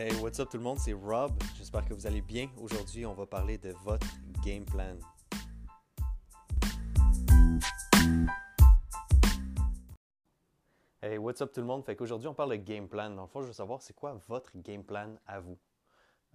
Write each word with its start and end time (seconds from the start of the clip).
Hey, 0.00 0.14
what's 0.20 0.38
up 0.38 0.48
tout 0.48 0.58
le 0.58 0.62
monde, 0.62 0.78
c'est 0.78 0.92
Rob. 0.92 1.32
J'espère 1.56 1.84
que 1.84 1.92
vous 1.92 2.06
allez 2.06 2.22
bien. 2.22 2.48
Aujourd'hui, 2.60 3.04
on 3.04 3.14
va 3.14 3.26
parler 3.26 3.58
de 3.58 3.72
votre 3.82 4.06
game 4.44 4.64
plan. 4.64 4.96
Hey, 11.02 11.18
what's 11.18 11.40
up 11.40 11.50
tout 11.52 11.60
le 11.60 11.66
monde? 11.66 11.84
Fait 11.84 11.96
qu'aujourd'hui, 11.96 12.28
on 12.28 12.34
parle 12.34 12.50
de 12.50 12.56
game 12.62 12.88
plan. 12.88 13.10
Dans 13.10 13.22
le 13.22 13.28
fond, 13.28 13.42
je 13.42 13.48
veux 13.48 13.52
savoir, 13.52 13.82
c'est 13.82 13.92
quoi 13.92 14.12
votre 14.28 14.56
game 14.58 14.84
plan 14.84 15.16
à 15.26 15.40
vous? 15.40 15.58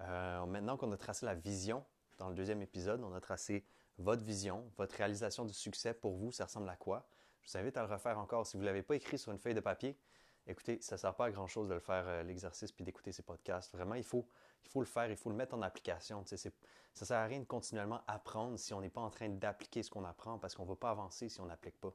Euh, 0.02 0.46
maintenant 0.46 0.76
qu'on 0.76 0.92
a 0.92 0.98
tracé 0.98 1.26
la 1.26 1.34
vision, 1.36 1.86
dans 2.18 2.28
le 2.28 2.36
deuxième 2.36 2.62
épisode, 2.62 3.02
on 3.02 3.14
a 3.14 3.22
tracé 3.22 3.64
votre 3.98 4.26
vision, 4.26 4.70
votre 4.76 4.94
réalisation 4.98 5.46
du 5.46 5.54
succès 5.54 5.94
pour 5.94 6.18
vous, 6.18 6.34
ça 6.34 6.44
ressemble 6.44 6.68
à 6.68 6.76
quoi? 6.76 7.08
Je 7.44 7.50
vous 7.50 7.58
invite 7.58 7.78
à 7.78 7.88
le 7.88 7.94
refaire 7.94 8.20
encore. 8.20 8.46
Si 8.46 8.58
vous 8.58 8.64
ne 8.64 8.68
l'avez 8.68 8.84
pas 8.84 8.98
écrit 8.98 9.18
sur 9.18 9.32
une 9.32 9.40
feuille 9.40 9.54
de 9.54 9.62
papier, 9.62 9.98
écoutez, 10.48 10.80
ça 10.82 10.96
ne 10.96 11.00
sert 11.00 11.16
pas 11.16 11.26
à 11.26 11.32
grand-chose 11.32 11.68
de 11.68 11.74
le 11.74 11.80
faire, 11.80 12.08
euh, 12.08 12.24
l'exercice, 12.24 12.72
puis 12.72 12.84
d'écouter 12.84 13.12
ces 13.12 13.24
podcasts. 13.24 13.72
Vraiment, 13.74 13.96
il 13.96 14.04
faut, 14.04 14.28
il 14.64 14.70
faut 14.70 14.82
le 14.82 14.86
faire, 14.86 15.10
il 15.10 15.18
faut 15.18 15.30
le 15.30 15.36
mettre 15.36 15.56
en 15.56 15.62
application. 15.62 16.24
ça 16.26 16.36
ne 16.36 17.06
sert 17.06 17.18
à 17.18 17.26
rien 17.26 17.40
de 17.40 17.46
continuellement 17.46 18.02
apprendre 18.08 18.58
si 18.58 18.74
on 18.74 18.82
n'est 18.82 18.90
pas 18.90 19.02
en 19.02 19.10
train 19.10 19.30
d'appliquer 19.30 19.84
ce 19.84 19.90
qu'on 19.90 20.06
apprend, 20.06 20.40
parce 20.40 20.56
qu'on 20.56 20.64
ne 20.64 20.70
va 20.70 20.76
pas 20.76 20.90
avancer 20.90 21.30
si 21.30 21.40
on 21.42 21.46
n'applique 21.46 21.80
pas. 21.80 21.94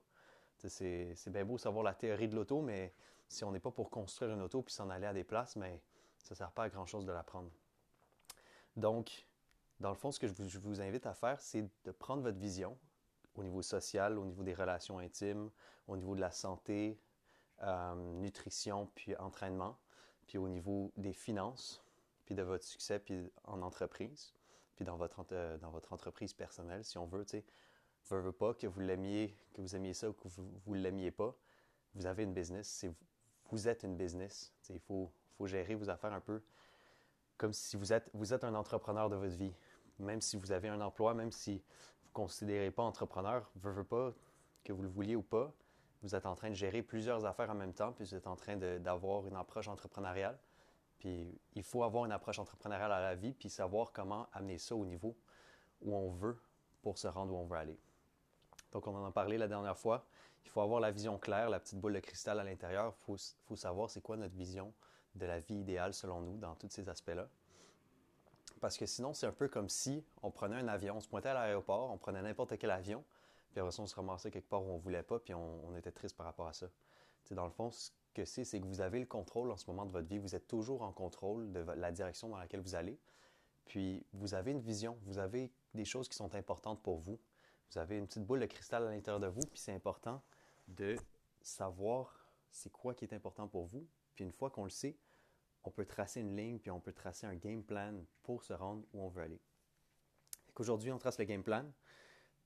C'est, 0.67 1.15
bien 1.29 1.45
beau 1.45 1.57
savoir 1.57 1.85
la 1.85 1.95
théorie 1.95 2.29
de 2.29 2.35
l'auto, 2.35 2.61
mais 2.61 2.93
si 3.29 3.45
on 3.45 3.53
n'est 3.53 3.61
pas 3.61 3.71
pour 3.71 3.91
construire 3.91 4.33
une 4.33 4.43
auto 4.43 4.63
puis 4.63 4.75
s'en 4.75 4.91
aller 4.91 5.07
à 5.07 5.13
des 5.13 5.25
places, 5.25 5.55
mais 5.55 5.81
ça 6.19 6.35
ne 6.35 6.37
sert 6.37 6.51
pas 6.51 6.65
à 6.65 6.69
grand-chose 6.69 7.05
de 7.05 7.13
l'apprendre. 7.13 7.51
Donc, 8.77 9.27
dans 9.79 9.91
le 9.91 9.95
fond, 9.95 10.11
ce 10.11 10.19
que 10.19 10.27
je 10.27 10.59
vous, 10.59 10.81
invite 10.81 11.07
à 11.07 11.15
faire, 11.15 11.41
c'est 11.41 11.69
de 11.85 11.91
prendre 11.93 12.23
votre 12.23 12.39
vision 12.39 12.77
au 13.37 13.45
niveau 13.45 13.63
social, 13.63 14.19
au 14.19 14.25
niveau 14.25 14.43
des 14.43 14.55
relations 14.55 14.99
intimes, 14.99 15.51
au 15.87 15.97
niveau 15.97 16.17
de 16.17 16.21
la 16.21 16.33
santé, 16.33 16.99
euh, 17.63 17.95
nutrition, 17.95 18.91
puis 18.95 19.17
entraînement, 19.17 19.79
puis 20.27 20.39
au 20.39 20.49
niveau 20.49 20.93
des 20.97 21.13
finances, 21.13 21.83
puis 22.25 22.35
de 22.35 22.43
votre 22.43 22.65
succès, 22.65 22.99
puis 22.99 23.31
en 23.45 23.63
entreprise, 23.63 24.35
puis 24.77 24.85
dans 24.85 24.97
votre, 24.97 25.25
euh, 25.33 25.59
dans 25.59 25.71
votre 25.71 25.93
entreprise 25.93 26.33
personnelle, 26.33 26.85
si 26.85 26.99
on 26.99 27.07
veut, 27.07 27.25
tu 27.25 27.39
sais, 27.39 27.45
veux, 28.11 28.21
veux 28.21 28.33
pas, 28.33 28.55
que 28.55 28.67
vous 28.67 28.81
l'aimiez, 28.81 29.37
que 29.55 29.61
vous 29.61 29.75
aimiez 29.75 29.95
ça 29.95 30.09
ou 30.09 30.13
que 30.13 30.29
vous 30.29 30.75
ne 30.75 30.81
l'aimiez 30.81 31.11
pas, 31.11 31.35
vous 31.95 32.07
avez 32.07 32.25
une 32.25 32.35
business, 32.35 32.85
vous, 32.85 32.95
vous 33.51 33.69
êtes 33.69 33.83
une 33.83 33.97
business. 33.97 34.53
Il 34.71 34.81
faut, 34.81 35.11
faut 35.37 35.47
gérer 35.47 35.75
vos 35.75 35.89
affaires 35.89 36.13
un 36.13 36.21
peu 36.21 36.43
comme 37.39 37.53
si 37.53 37.77
vous 37.77 37.93
êtes, 37.93 38.11
vous 38.13 38.35
êtes 38.35 38.45
un 38.45 38.55
entrepreneur 38.55 39.09
de 39.09 39.17
votre 39.17 39.37
vie. 39.37 39.55
Même 40.01 40.21
si 40.21 40.37
vous 40.37 40.53
avez 40.53 40.69
un 40.69 40.81
emploi, 40.81 41.15
même 41.15 41.33
si 41.33 41.55
vous 41.55 42.09
ne 42.09 42.13
considérez 42.13 42.71
pas 42.71 42.83
entrepreneur, 42.83 43.49
ne 43.55 43.71
veut 43.71 43.85
pas 43.85 44.13
que 44.65 44.73
vous 44.73 44.83
le 44.83 44.89
vouliez 44.89 45.17
ou 45.17 45.23
pas, 45.23 45.55
vous 46.03 46.15
êtes 46.15 46.27
en 46.27 46.35
train 46.35 46.51
de 46.51 46.55
gérer 46.55 46.83
plusieurs 46.83 47.25
affaires 47.25 47.51
en 47.51 47.55
même 47.55 47.75
temps, 47.75 47.93
puis 47.93 48.05
vous 48.05 48.15
êtes 48.15 48.27
en 48.27 48.37
train 48.37 48.57
d'avoir 48.57 49.27
une 49.27 49.37
approche 49.37 49.69
entrepreneuriale. 49.69 50.39
Puis 50.99 51.39
il 51.55 51.63
faut 51.63 51.83
avoir 51.83 52.05
une 52.05 52.13
approche 52.13 52.39
entrepreneuriale 52.39 52.93
à 52.93 53.01
la 53.01 53.15
vie, 53.15 53.33
puis 53.33 53.51
savoir 53.51 53.93
comment 53.93 54.29
amener 54.33 54.59
ça 54.59 54.75
au 54.75 54.85
niveau 54.85 55.17
où 55.83 55.95
on 55.95 56.11
veut 56.11 56.41
pour 56.83 56.99
se 56.99 57.07
rendre 57.07 57.33
où 57.33 57.37
on 57.37 57.47
veut 57.47 57.57
aller. 57.57 57.79
Donc 58.73 58.87
on 58.87 58.95
en 58.95 59.05
a 59.05 59.11
parlé 59.11 59.39
la 59.39 59.49
dernière 59.49 59.77
fois. 59.77 60.07
Il 60.45 60.51
faut 60.51 60.61
avoir 60.61 60.81
la 60.81 60.91
vision 60.91 61.19
claire, 61.19 61.51
la 61.51 61.61
petite 61.61 61.79
boule 61.79 61.95
de 61.95 62.01
cristal 62.01 62.39
à 62.41 62.45
l'intérieur. 62.45 62.95
Il 63.09 63.17
faut, 63.47 63.57
savoir 63.57 63.91
c'est 63.91 64.01
quoi 64.01 64.17
notre 64.17 64.35
vision 64.35 64.73
de 65.15 65.27
la 65.27 65.41
vie 65.41 65.57
idéale 65.57 65.95
selon 65.95 66.21
nous 66.21 66.37
dans 66.39 66.55
tous 66.55 66.71
ces 66.71 66.89
aspects-là. 66.89 67.29
Parce 68.61 68.77
que 68.77 68.87
sinon, 68.87 69.15
c'est 69.15 69.27
un 69.27 69.33
peu 69.33 69.49
comme 69.49 69.69
si 69.69 70.05
on 70.23 70.31
prenait 70.31 70.57
un 70.57 70.69
avion, 70.69 70.97
on 70.97 71.01
se 71.01 71.09
pointait 71.09 71.29
à 71.29 71.35
l'aéroport, 71.35 71.91
on 71.91 71.99
prenait 71.99 72.23
n'importe 72.23 72.59
quel 72.59 72.71
avion, 72.71 73.05
puis 73.53 73.61
on 73.61 73.71
se 73.71 73.95
ramassait 73.95 74.31
quelque 74.31 74.49
part 74.49 74.65
où 74.65 74.71
on 74.71 74.79
voulait 74.79 75.03
pas, 75.03 75.19
puis 75.19 75.35
on, 75.35 75.77
était 75.77 75.93
triste 75.93 76.17
par 76.17 76.27
rapport 76.27 76.47
à 76.47 76.53
ça. 76.53 76.69
dans 77.31 77.45
le 77.45 77.51
fond, 77.51 77.71
ce 77.71 77.91
que 78.15 78.25
c'est, 78.25 78.45
c'est 78.45 78.61
que 78.61 78.67
vous 78.67 78.81
avez 78.81 79.01
le 79.01 79.07
contrôle 79.07 79.51
en 79.51 79.57
ce 79.57 79.67
moment 79.67 79.87
de 79.87 79.91
votre 79.93 80.09
vie. 80.09 80.19
Vous 80.19 80.35
êtes 80.35 80.47
toujours 80.47 80.83
en 80.83 80.93
contrôle 80.93 81.53
de 81.53 81.61
la 81.61 81.93
direction 81.93 82.29
dans 82.29 82.39
laquelle 82.39 82.61
vous 82.61 82.75
allez. 82.75 82.99
Puis 83.67 84.05
vous 84.13 84.35
avez 84.35 84.53
une 84.53 84.61
vision, 84.61 84.99
vous 85.03 85.19
avez 85.19 85.53
des 85.75 85.85
choses 85.85 86.09
qui 86.09 86.17
sont 86.17 86.35
importantes 86.35 86.83
pour 86.83 86.99
vous. 86.99 87.19
Vous 87.71 87.79
avez 87.79 87.99
une 87.99 88.07
petite 88.07 88.25
boule 88.25 88.41
de 88.41 88.47
cristal 88.47 88.87
à 88.87 88.91
l'intérieur 88.91 89.21
de 89.21 89.27
vous, 89.27 89.43
puis 89.43 89.61
c'est 89.61 89.75
important 89.75 90.23
de 90.69 90.97
savoir 91.43 92.29
c'est 92.51 92.71
quoi 92.71 92.95
qui 92.95 93.05
est 93.05 93.13
important 93.13 93.47
pour 93.47 93.67
vous. 93.67 93.87
Puis 94.15 94.25
une 94.25 94.33
fois 94.33 94.51
qu'on 94.51 94.65
le 94.65 94.71
sait, 94.71 94.97
on 95.65 95.71
peut 95.71 95.85
tracer 95.85 96.21
une 96.21 96.35
ligne, 96.35 96.59
puis 96.59 96.71
on 96.71 96.81
peut 96.81 96.93
tracer 96.93 97.27
un 97.27 97.35
game 97.35 97.63
plan 97.63 97.95
pour 98.23 98.43
se 98.43 98.55
rendre 98.55 98.83
où 98.93 99.03
on 99.03 99.09
veut 99.09 99.23
aller. 99.23 99.41
Aujourd'hui, 100.57 100.91
on 100.91 100.99
trace 100.99 101.19
le 101.19 101.25
game 101.25 101.43
plan. 101.43 101.65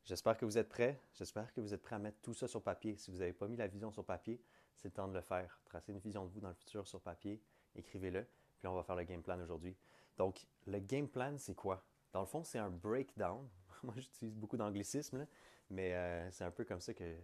J'espère 0.05 0.37
que 0.37 0.45
vous 0.45 0.59
êtes 0.59 0.69
prêts. 0.69 1.01
J'espère 1.15 1.53
que 1.53 1.61
vous 1.61 1.75
êtes 1.75 1.83
prêts 1.83 1.95
à 1.95 1.99
mettre 1.99 2.19
tout 2.23 2.35
ça 2.35 2.49
sur 2.49 2.63
papier. 2.63 2.97
Si 2.97 3.11
vous 3.11 3.19
n'avez 3.19 3.33
pas 3.33 3.47
mis 3.47 3.57
la 3.57 3.69
vision 3.69 3.93
sur 3.93 4.05
papier, 4.05 4.41
c'est 4.77 4.89
le 4.89 4.93
temps 4.93 5.07
de 5.07 5.15
le 5.15 5.21
faire. 5.21 5.61
Tracez 5.65 5.93
une 5.93 6.01
vision 6.01 6.25
de 6.27 6.31
vous 6.31 6.41
dans 6.41 6.49
le 6.49 6.55
futur 6.55 6.87
sur 6.89 7.01
papier, 7.01 7.41
écrivez-le, 7.77 8.27
puis 8.59 8.67
on 8.67 8.75
va 8.75 8.83
faire 8.83 8.97
le 8.97 9.05
game 9.05 9.23
plan 9.23 9.41
aujourd'hui. 9.41 9.77
Donc, 10.19 10.45
le 10.67 10.81
game 10.81 11.09
plan, 11.09 11.39
c'est 11.39 11.55
quoi? 11.55 11.85
Dans 12.13 12.21
le 12.21 12.27
fond, 12.27 12.43
c'est 12.43 12.59
un 12.59 12.71
breakdown. 12.71 13.49
Moi, 13.85 13.95
j'utilise 13.97 14.35
beaucoup 14.35 14.57
d'anglicisme, 14.57 15.27
mais 15.71 15.95
euh, 15.95 16.31
c'est 16.33 16.45
un 16.45 16.51
peu 16.51 16.65
comme 16.65 16.81
ça 16.81 16.93
que, 16.95 17.17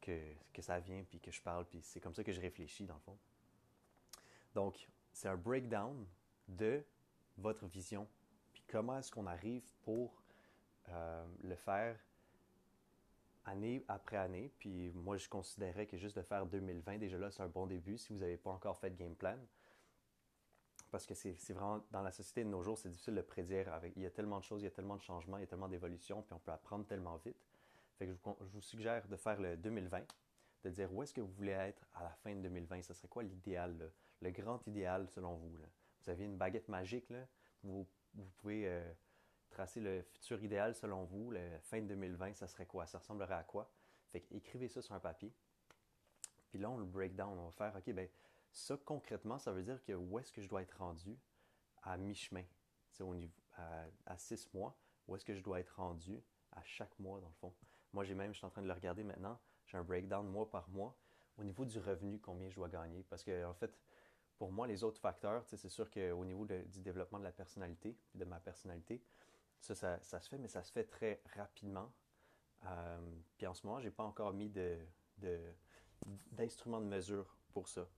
que, 0.00 0.18
que 0.52 0.62
ça 0.62 0.80
vient, 0.80 1.04
puis 1.04 1.20
que 1.20 1.30
je 1.30 1.42
parle, 1.42 1.66
puis 1.66 1.80
c'est 1.82 2.00
comme 2.00 2.14
ça 2.14 2.24
que 2.24 2.32
je 2.32 2.40
réfléchis, 2.40 2.86
dans 2.86 2.94
le 2.94 3.00
fond. 3.00 3.18
Donc, 4.54 4.88
c'est 5.12 5.28
un 5.28 5.36
breakdown 5.36 6.06
de 6.48 6.82
votre 7.36 7.66
vision. 7.66 8.08
Puis 8.54 8.62
comment 8.66 8.98
est-ce 8.98 9.10
qu'on 9.10 9.26
arrive 9.26 9.70
pour 9.82 10.22
euh, 10.92 11.24
le 11.42 11.56
faire 11.56 11.96
année 13.44 13.84
après 13.88 14.16
année. 14.16 14.52
Puis 14.58 14.90
moi, 14.92 15.16
je 15.16 15.28
considérais 15.28 15.86
que 15.86 15.96
juste 15.96 16.16
de 16.16 16.22
faire 16.22 16.46
2020, 16.46 16.98
déjà 16.98 17.18
là, 17.18 17.30
c'est 17.30 17.42
un 17.42 17.48
bon 17.48 17.66
début 17.66 17.98
si 17.98 18.12
vous 18.12 18.20
n'avez 18.20 18.36
pas 18.36 18.50
encore 18.50 18.78
fait 18.78 18.90
de 18.90 18.96
game 18.96 19.14
plan. 19.14 19.36
Parce 20.90 21.04
que 21.04 21.14
c'est 21.14 21.52
vraiment, 21.52 21.84
dans 21.90 22.02
la 22.02 22.12
société 22.12 22.44
de 22.44 22.48
nos 22.48 22.62
jours, 22.62 22.78
c'est 22.78 22.88
difficile 22.88 23.14
de 23.14 23.20
prédire. 23.20 23.70
Il 23.96 24.02
y 24.02 24.06
a 24.06 24.10
tellement 24.10 24.38
de 24.38 24.44
choses, 24.44 24.62
il 24.62 24.64
y 24.64 24.68
a 24.68 24.70
tellement 24.70 24.96
de 24.96 25.02
changements, 25.02 25.36
il 25.36 25.40
y 25.40 25.44
a 25.44 25.46
tellement 25.46 25.68
d'évolutions, 25.68 26.22
puis 26.22 26.32
on 26.32 26.38
peut 26.38 26.52
apprendre 26.52 26.86
tellement 26.86 27.16
vite. 27.16 27.36
Fait 27.98 28.06
que 28.06 28.12
je 28.12 28.18
vous, 28.22 28.36
vous, 28.40 28.62
suggère 28.62 29.06
de 29.06 29.16
faire 29.16 29.38
le 29.38 29.56
2020, 29.58 30.00
de 30.64 30.70
dire 30.70 30.92
où 30.94 31.02
est-ce 31.02 31.12
que 31.12 31.20
vous 31.20 31.32
voulez 31.32 31.52
être 31.52 31.86
à 31.94 32.04
la 32.04 32.10
fin 32.10 32.34
de 32.34 32.40
2020. 32.40 32.82
Ce 32.82 32.94
serait 32.94 33.08
quoi 33.08 33.22
l'idéal? 33.22 33.90
le 34.20 34.30
grand 34.30 34.66
idéal 34.66 35.08
selon 35.08 35.34
vous. 35.36 35.50
Vous 36.02 36.10
avez 36.10 36.24
une 36.24 36.36
baguette 36.36 36.68
magique, 36.68 37.08
là, 37.10 37.26
vous, 37.62 37.86
pouvez 38.38 38.68
euh, 38.68 38.92
tracer 39.58 39.80
le 39.80 40.02
futur 40.02 40.40
idéal 40.40 40.72
selon 40.72 41.02
vous, 41.02 41.32
la 41.32 41.58
fin 41.58 41.80
de 41.80 41.86
2020, 41.88 42.34
ça 42.34 42.46
serait 42.46 42.66
quoi? 42.66 42.86
Ça 42.86 42.98
ressemblerait 42.98 43.34
à 43.34 43.42
quoi? 43.42 43.68
Fait 44.12 44.24
écrivez 44.30 44.68
ça 44.68 44.80
sur 44.80 44.94
un 44.94 45.00
papier. 45.00 45.32
Puis 46.48 46.60
là, 46.60 46.70
on 46.70 46.78
le 46.78 46.84
break 46.84 47.16
down. 47.16 47.36
On 47.36 47.46
va 47.46 47.50
faire, 47.50 47.74
OK, 47.74 47.92
ben 47.92 48.08
ça, 48.52 48.76
concrètement, 48.84 49.36
ça 49.36 49.50
veut 49.50 49.64
dire 49.64 49.82
que 49.82 49.92
où 49.92 50.16
est-ce 50.20 50.30
que 50.30 50.42
je 50.42 50.48
dois 50.48 50.62
être 50.62 50.78
rendu 50.78 51.18
à 51.82 51.96
mi-chemin? 51.96 52.44
Au 53.00 53.14
niveau, 53.16 53.32
à, 53.56 53.86
à, 54.06 54.16
six 54.16 54.48
mois, 54.54 54.76
où 55.08 55.16
est-ce 55.16 55.24
que 55.24 55.34
je 55.34 55.42
dois 55.42 55.58
être 55.58 55.74
rendu 55.74 56.22
à 56.52 56.62
chaque 56.62 56.96
mois, 57.00 57.20
dans 57.20 57.28
le 57.28 57.34
fond? 57.34 57.52
Moi, 57.92 58.04
j'ai 58.04 58.14
même, 58.14 58.32
je 58.32 58.38
suis 58.38 58.46
en 58.46 58.50
train 58.50 58.62
de 58.62 58.68
le 58.68 58.72
regarder 58.72 59.02
maintenant, 59.02 59.40
j'ai 59.66 59.76
un 59.76 59.84
breakdown 59.84 60.26
mois 60.28 60.48
par 60.48 60.68
mois 60.68 60.96
au 61.36 61.42
niveau 61.42 61.64
du 61.64 61.80
revenu, 61.80 62.20
combien 62.20 62.48
je 62.48 62.54
dois 62.54 62.68
gagner? 62.68 63.04
Parce 63.08 63.24
que, 63.24 63.44
en 63.44 63.54
fait, 63.54 63.76
pour 64.36 64.52
moi, 64.52 64.68
les 64.68 64.84
autres 64.84 65.00
facteurs, 65.00 65.44
c'est 65.44 65.68
sûr 65.68 65.90
qu'au 65.90 66.24
niveau 66.24 66.46
du 66.46 66.80
développement 66.80 67.18
de 67.18 67.24
la 67.24 67.32
personnalité, 67.32 67.96
de 68.14 68.24
ma 68.24 68.38
personnalité, 68.38 69.02
ça, 69.60 69.74
ça, 69.74 70.20
se 70.20 70.28
fait, 70.28 70.38
mais 70.38 70.48
ça 70.48 70.62
se 70.62 70.72
fait 70.72 70.84
très 70.84 71.20
rapidement. 71.36 71.92
Euh, 72.64 72.98
puis 73.36 73.46
en 73.46 73.54
ce 73.54 73.66
moment, 73.66 73.80
je 73.80 73.86
n'ai 73.86 73.90
pas 73.90 74.04
encore 74.04 74.32
mis 74.32 74.50
d'instrument 76.32 76.80
de, 76.80 76.86
mesure 76.86 77.36
pour 77.52 77.68
ça. 77.68 77.88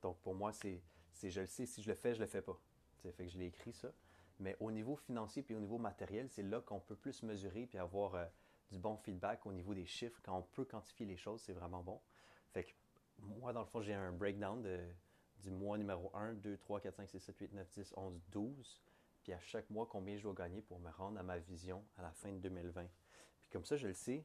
Donc 0.00 0.18
pour 0.20 0.34
moi, 0.34 0.52
c'est, 0.52 0.82
je 1.22 1.40
le 1.40 1.46
sais, 1.46 1.66
si 1.66 1.82
je 1.82 1.88
le 1.88 1.94
fais, 1.94 2.14
je 2.14 2.20
le 2.20 2.26
fais 2.26 2.42
pas. 2.42 2.58
C'est 2.98 3.12
fait 3.12 3.26
que 3.26 3.30
je 3.30 3.38
l'ai 3.38 3.46
écrit 3.46 3.72
ça. 3.72 3.92
Mais 4.38 4.56
au 4.60 4.70
niveau 4.70 4.96
financier 4.96 5.42
puis 5.42 5.54
au 5.54 5.60
niveau 5.60 5.78
matériel, 5.78 6.28
c'est 6.28 6.42
là 6.42 6.60
qu'on 6.60 6.80
peut 6.80 6.96
plus 6.96 7.22
mesurer 7.22 7.66
puis 7.66 7.78
avoir 7.78 8.14
euh, 8.14 8.26
du 8.70 8.78
bon 8.78 8.96
feedback 8.96 9.46
au 9.46 9.52
niveau 9.52 9.74
des 9.74 9.86
chiffres. 9.86 10.20
Quand 10.22 10.36
on 10.36 10.42
peut 10.42 10.64
quantifier 10.64 11.06
les 11.06 11.16
choses, 11.16 11.42
c'est 11.42 11.52
vraiment 11.52 11.82
bon. 11.82 12.00
Fait 12.50 12.64
que 12.64 12.72
moi, 13.18 13.52
dans 13.52 13.60
le 13.60 13.66
fond, 13.66 13.80
j'ai 13.80 13.94
un 13.94 14.12
breakdown 14.12 14.66
du 15.42 15.50
mois 15.50 15.78
numéro 15.78 16.10
1, 16.14 16.34
2, 16.34 16.56
3, 16.56 16.80
4, 16.80 16.94
5, 16.96 17.08
6, 17.10 17.20
7, 17.20 17.38
8, 17.38 17.52
9, 17.52 17.70
10, 17.70 17.94
11, 17.96 18.20
12. 18.30 18.82
Puis 19.22 19.32
à 19.32 19.40
chaque 19.40 19.68
mois, 19.70 19.86
combien 19.86 20.16
je 20.16 20.22
dois 20.22 20.34
gagner 20.34 20.62
pour 20.62 20.78
me 20.80 20.90
rendre 20.90 21.18
à 21.18 21.22
ma 21.22 21.38
vision 21.38 21.84
à 21.96 22.02
la 22.02 22.12
fin 22.12 22.32
de 22.32 22.38
2020. 22.38 22.86
Puis 23.40 23.50
comme 23.50 23.64
ça, 23.64 23.76
je 23.76 23.86
le 23.86 23.94
sais. 23.94 24.24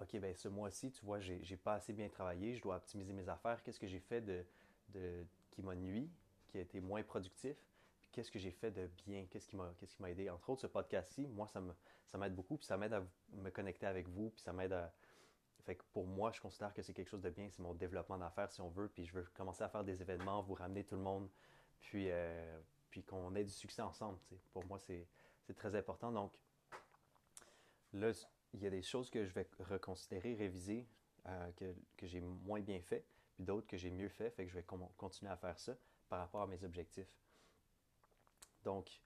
OK, 0.00 0.18
ben 0.18 0.34
ce 0.34 0.48
mois-ci, 0.48 0.90
tu 0.90 1.04
vois, 1.04 1.20
j'ai 1.20 1.56
pas 1.56 1.74
assez 1.74 1.92
bien 1.92 2.08
travaillé, 2.08 2.54
je 2.54 2.62
dois 2.62 2.76
optimiser 2.76 3.12
mes 3.12 3.28
affaires. 3.28 3.62
Qu'est-ce 3.62 3.78
que 3.78 3.86
j'ai 3.86 4.00
fait 4.00 4.22
de, 4.22 4.44
de, 4.88 5.26
qui 5.50 5.62
m'a 5.62 5.74
nuit, 5.74 6.10
qui 6.48 6.58
a 6.58 6.62
été 6.62 6.80
moins 6.80 7.02
productif? 7.02 7.56
Puis 8.00 8.10
qu'est-ce 8.10 8.30
que 8.30 8.38
j'ai 8.38 8.50
fait 8.50 8.70
de 8.70 8.88
bien? 9.04 9.26
Qu'est-ce 9.30 9.48
qui 9.48 9.56
m'a 9.56 10.10
aidé? 10.10 10.30
Entre 10.30 10.48
autres, 10.48 10.62
ce 10.62 10.66
podcast-ci, 10.66 11.26
moi, 11.26 11.46
ça 11.48 11.60
m'aide 11.60 11.74
ça 12.06 12.28
beaucoup, 12.30 12.56
puis 12.56 12.66
ça 12.66 12.78
m'aide 12.78 12.94
à 12.94 13.04
me 13.34 13.50
connecter 13.50 13.86
avec 13.86 14.08
vous, 14.08 14.30
puis 14.30 14.40
ça 14.40 14.54
m'aide 14.54 14.72
à, 14.72 14.90
fait 15.64 15.76
que 15.76 15.84
pour 15.92 16.06
moi, 16.06 16.32
je 16.32 16.40
considère 16.40 16.72
que 16.72 16.82
c'est 16.82 16.94
quelque 16.94 17.08
chose 17.08 17.20
de 17.20 17.30
bien, 17.30 17.48
c'est 17.50 17.62
mon 17.62 17.74
développement 17.74 18.18
d'affaires 18.18 18.50
si 18.50 18.60
on 18.60 18.70
veut, 18.70 18.88
puis 18.88 19.04
je 19.04 19.12
veux 19.12 19.24
commencer 19.34 19.62
à 19.62 19.68
faire 19.68 19.84
des 19.84 20.00
événements, 20.00 20.42
vous 20.42 20.54
ramener 20.54 20.84
tout 20.84 20.96
le 20.96 21.02
monde, 21.02 21.28
puis, 21.80 22.10
euh, 22.10 22.58
puis 22.90 23.02
qu'on 23.02 23.34
ait 23.34 23.44
du 23.44 23.52
succès 23.52 23.82
ensemble. 23.82 24.18
Pour 24.52 24.64
moi, 24.66 24.78
c'est 24.78 25.06
très 25.56 25.74
important. 25.74 26.12
Donc, 26.12 26.32
là, 27.92 28.12
il 28.52 28.62
y 28.62 28.66
a 28.66 28.70
des 28.70 28.82
choses 28.82 29.10
que 29.10 29.24
je 29.24 29.32
vais 29.32 29.48
reconsidérer, 29.60 30.34
réviser, 30.34 30.86
euh, 31.26 31.52
que, 31.52 31.74
que 31.96 32.06
j'ai 32.06 32.20
moins 32.20 32.60
bien 32.60 32.80
fait, 32.80 33.04
puis 33.34 33.44
d'autres 33.44 33.66
que 33.66 33.76
j'ai 33.76 33.90
mieux 33.90 34.08
fait, 34.08 34.30
fait 34.30 34.44
que 34.44 34.50
je 34.50 34.54
vais 34.54 34.64
continuer 34.96 35.30
à 35.30 35.36
faire 35.36 35.58
ça 35.58 35.76
par 36.08 36.18
rapport 36.18 36.42
à 36.42 36.46
mes 36.46 36.64
objectifs. 36.64 37.12
Donc, 38.64 39.00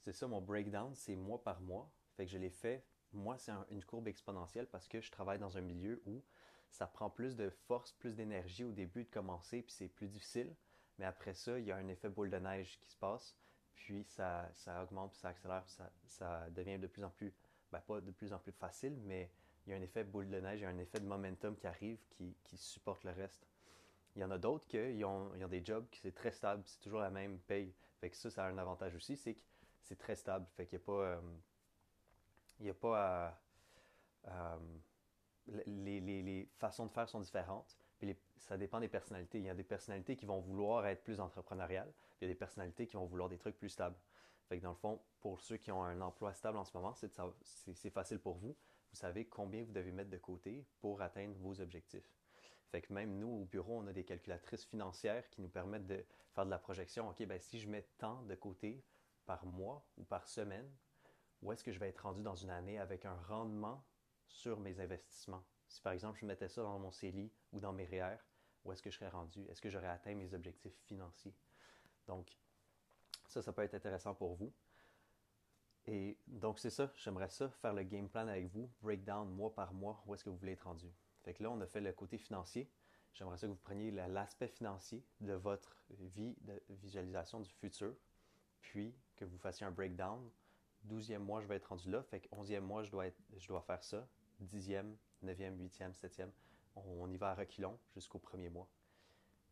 c'est 0.00 0.12
ça 0.12 0.26
mon 0.26 0.40
breakdown, 0.40 0.94
c'est 0.94 1.16
mois 1.16 1.42
par 1.42 1.60
mois. 1.60 1.90
Fait 2.16 2.24
que 2.24 2.32
je 2.32 2.38
l'ai 2.38 2.50
fait. 2.50 2.84
Moi, 3.12 3.38
c'est 3.38 3.52
une 3.70 3.84
courbe 3.84 4.08
exponentielle 4.08 4.66
parce 4.66 4.88
que 4.88 5.00
je 5.00 5.10
travaille 5.10 5.38
dans 5.38 5.56
un 5.56 5.60
milieu 5.60 6.02
où 6.06 6.22
ça 6.70 6.86
prend 6.86 7.08
plus 7.10 7.36
de 7.36 7.48
force, 7.50 7.92
plus 7.92 8.14
d'énergie 8.14 8.64
au 8.64 8.72
début 8.72 9.04
de 9.04 9.10
commencer, 9.10 9.62
puis 9.62 9.72
c'est 9.72 9.88
plus 9.88 10.08
difficile. 10.08 10.54
Mais 10.98 11.06
après 11.06 11.34
ça, 11.34 11.58
il 11.58 11.64
y 11.64 11.72
a 11.72 11.76
un 11.76 11.88
effet 11.88 12.08
boule 12.08 12.30
de 12.30 12.38
neige 12.38 12.78
qui 12.80 12.90
se 12.90 12.96
passe, 12.96 13.36
puis 13.74 14.04
ça, 14.04 14.48
ça 14.54 14.82
augmente, 14.82 15.12
puis 15.12 15.20
ça 15.20 15.28
accélère, 15.28 15.62
ça, 15.68 15.90
ça 16.06 16.50
devient 16.50 16.78
de 16.78 16.86
plus 16.86 17.04
en 17.04 17.10
plus, 17.10 17.32
ben 17.70 17.80
pas 17.80 18.00
de 18.00 18.10
plus 18.10 18.32
en 18.32 18.38
plus 18.38 18.52
facile, 18.52 18.98
mais 19.04 19.30
il 19.66 19.70
y 19.70 19.74
a 19.74 19.76
un 19.76 19.82
effet 19.82 20.02
boule 20.02 20.28
de 20.28 20.40
neige, 20.40 20.60
il 20.60 20.62
y 20.62 20.66
a 20.66 20.70
un 20.70 20.78
effet 20.78 20.98
de 20.98 21.06
momentum 21.06 21.56
qui 21.56 21.66
arrive, 21.66 21.98
qui, 22.10 22.34
qui 22.42 22.56
supporte 22.56 23.04
le 23.04 23.12
reste. 23.12 23.46
Il 24.16 24.22
y 24.22 24.24
en 24.24 24.30
a 24.30 24.38
d'autres 24.38 24.66
qui 24.66 25.04
ont, 25.04 25.30
ont, 25.30 25.48
des 25.48 25.64
jobs 25.64 25.86
qui 25.90 26.00
c'est 26.00 26.14
très 26.14 26.32
stable, 26.32 26.62
c'est 26.66 26.80
toujours 26.80 27.00
la 27.00 27.10
même 27.10 27.38
paye. 27.40 27.72
Fait 28.00 28.10
que 28.10 28.16
ça, 28.16 28.30
ça 28.30 28.44
a 28.44 28.48
un 28.48 28.58
avantage 28.58 28.94
aussi, 28.94 29.16
c'est 29.16 29.34
que 29.34 29.40
c'est 29.82 29.98
très 29.98 30.16
stable. 30.16 30.46
Fait 30.56 30.66
qu'il 30.66 30.78
n'y 30.78 30.82
a 30.82 30.86
pas, 30.86 30.92
euh, 30.92 31.20
il 32.60 32.66
y 32.66 32.70
a 32.70 32.74
pas 32.74 33.30
à, 34.26 34.28
euh, 34.28 34.58
les, 35.66 36.00
les, 36.00 36.48
façons 36.56 36.86
de 36.86 36.90
faire 36.90 37.08
sont 37.08 37.20
différentes. 37.20 37.78
Puis 37.98 38.16
ça 38.36 38.56
dépend 38.56 38.80
des 38.80 38.88
personnalités. 38.88 39.38
Il 39.38 39.44
y 39.44 39.50
a 39.50 39.54
des 39.54 39.64
personnalités 39.64 40.16
qui 40.16 40.26
vont 40.26 40.40
vouloir 40.40 40.86
être 40.86 41.02
plus 41.02 41.20
entrepreneuriales. 41.20 41.92
il 42.20 42.24
y 42.24 42.30
a 42.30 42.32
des 42.32 42.38
personnalités 42.38 42.86
qui 42.86 42.96
vont 42.96 43.06
vouloir 43.06 43.28
des 43.28 43.38
trucs 43.38 43.58
plus 43.58 43.68
stables. 43.68 43.96
Fait 44.48 44.58
que 44.58 44.62
dans 44.62 44.70
le 44.70 44.76
fond, 44.76 45.00
pour 45.20 45.40
ceux 45.40 45.56
qui 45.58 45.70
ont 45.70 45.82
un 45.82 46.00
emploi 46.00 46.32
stable 46.32 46.56
en 46.56 46.64
ce 46.64 46.74
moment, 46.74 46.94
c'est 46.94 47.90
facile 47.90 48.18
pour 48.18 48.36
vous. 48.36 48.56
Vous 48.90 48.96
savez 48.96 49.26
combien 49.26 49.62
vous 49.62 49.72
devez 49.72 49.92
mettre 49.92 50.10
de 50.10 50.16
côté 50.16 50.64
pour 50.80 51.02
atteindre 51.02 51.34
vos 51.38 51.60
objectifs. 51.60 52.08
Fait 52.70 52.80
que 52.80 52.92
même 52.92 53.18
nous, 53.18 53.28
au 53.28 53.44
bureau, 53.44 53.78
on 53.78 53.86
a 53.86 53.92
des 53.92 54.04
calculatrices 54.04 54.64
financières 54.64 55.28
qui 55.30 55.42
nous 55.42 55.48
permettent 55.48 55.86
de 55.86 56.04
faire 56.34 56.46
de 56.46 56.50
la 56.50 56.58
projection. 56.58 57.08
OK, 57.08 57.24
ben 57.26 57.40
si 57.40 57.58
je 57.58 57.68
mets 57.68 57.86
tant 57.98 58.22
de 58.22 58.34
côté 58.34 58.82
par 59.26 59.44
mois 59.44 59.86
ou 59.98 60.04
par 60.04 60.26
semaine, 60.26 60.70
où 61.42 61.52
est-ce 61.52 61.62
que 61.62 61.72
je 61.72 61.78
vais 61.78 61.88
être 61.88 62.00
rendu 62.00 62.22
dans 62.22 62.34
une 62.34 62.50
année 62.50 62.78
avec 62.78 63.04
un 63.04 63.16
rendement 63.28 63.84
sur 64.26 64.60
mes 64.60 64.80
investissements? 64.80 65.44
Si 65.68 65.80
par 65.80 65.92
exemple 65.92 66.18
je 66.18 66.26
mettais 66.26 66.48
ça 66.48 66.62
dans 66.62 66.78
mon 66.78 66.90
CELI 66.90 67.30
ou 67.52 67.60
dans 67.60 67.72
mes 67.72 67.84
REER, 67.84 68.16
e 68.16 68.18
où 68.64 68.72
est-ce 68.72 68.82
que 68.82 68.90
je 68.90 68.96
serais 68.96 69.08
rendu? 69.08 69.46
Est-ce 69.48 69.60
que 69.60 69.70
j'aurais 69.70 69.88
atteint 69.88 70.14
mes 70.14 70.34
objectifs 70.34 70.76
financiers? 70.86 71.34
Donc, 72.06 72.36
ça, 73.26 73.42
ça 73.42 73.52
peut 73.52 73.62
être 73.62 73.74
intéressant 73.74 74.14
pour 74.14 74.34
vous. 74.34 74.52
Et 75.86 76.18
donc, 76.26 76.58
c'est 76.58 76.70
ça, 76.70 76.92
j'aimerais 76.96 77.30
ça, 77.30 77.48
faire 77.48 77.72
le 77.72 77.82
game 77.82 78.08
plan 78.08 78.28
avec 78.28 78.46
vous, 78.48 78.70
breakdown 78.82 79.28
mois 79.30 79.54
par 79.54 79.72
mois, 79.72 80.02
où 80.06 80.14
est-ce 80.14 80.24
que 80.24 80.28
vous 80.28 80.36
voulez 80.36 80.52
être 80.52 80.64
rendu. 80.64 80.92
Fait 81.22 81.32
que 81.34 81.42
là, 81.42 81.50
on 81.50 81.60
a 81.60 81.66
fait 81.66 81.80
le 81.80 81.92
côté 81.92 82.18
financier. 82.18 82.70
J'aimerais 83.14 83.38
ça 83.38 83.46
que 83.46 83.52
vous 83.52 83.58
preniez 83.58 83.90
l'aspect 83.90 84.48
financier 84.48 85.02
de 85.20 85.32
votre 85.32 85.76
vie 85.88 86.36
de 86.42 86.62
visualisation 86.68 87.40
du 87.40 87.50
futur, 87.50 87.94
puis 88.60 88.94
que 89.16 89.24
vous 89.24 89.38
fassiez 89.38 89.66
un 89.66 89.70
breakdown. 89.70 90.30
Douzième 90.84 91.24
mois, 91.24 91.40
je 91.40 91.46
vais 91.46 91.56
être 91.56 91.66
rendu 91.66 91.90
là. 91.90 92.02
Fait 92.02 92.20
que 92.20 92.28
onzième 92.32 92.64
mois, 92.64 92.82
je 92.82 92.90
dois, 92.90 93.06
je 93.36 93.48
dois 93.48 93.62
faire 93.62 93.82
ça. 93.82 94.06
Dixième, 94.40 94.96
neuvième, 95.22 95.58
huitième, 95.60 95.94
septième. 95.94 96.30
On, 96.76 97.10
y 97.10 97.16
va 97.16 97.30
à 97.30 97.34
reculons 97.34 97.78
jusqu'au 97.94 98.18
premier 98.18 98.48
mois. 98.48 98.68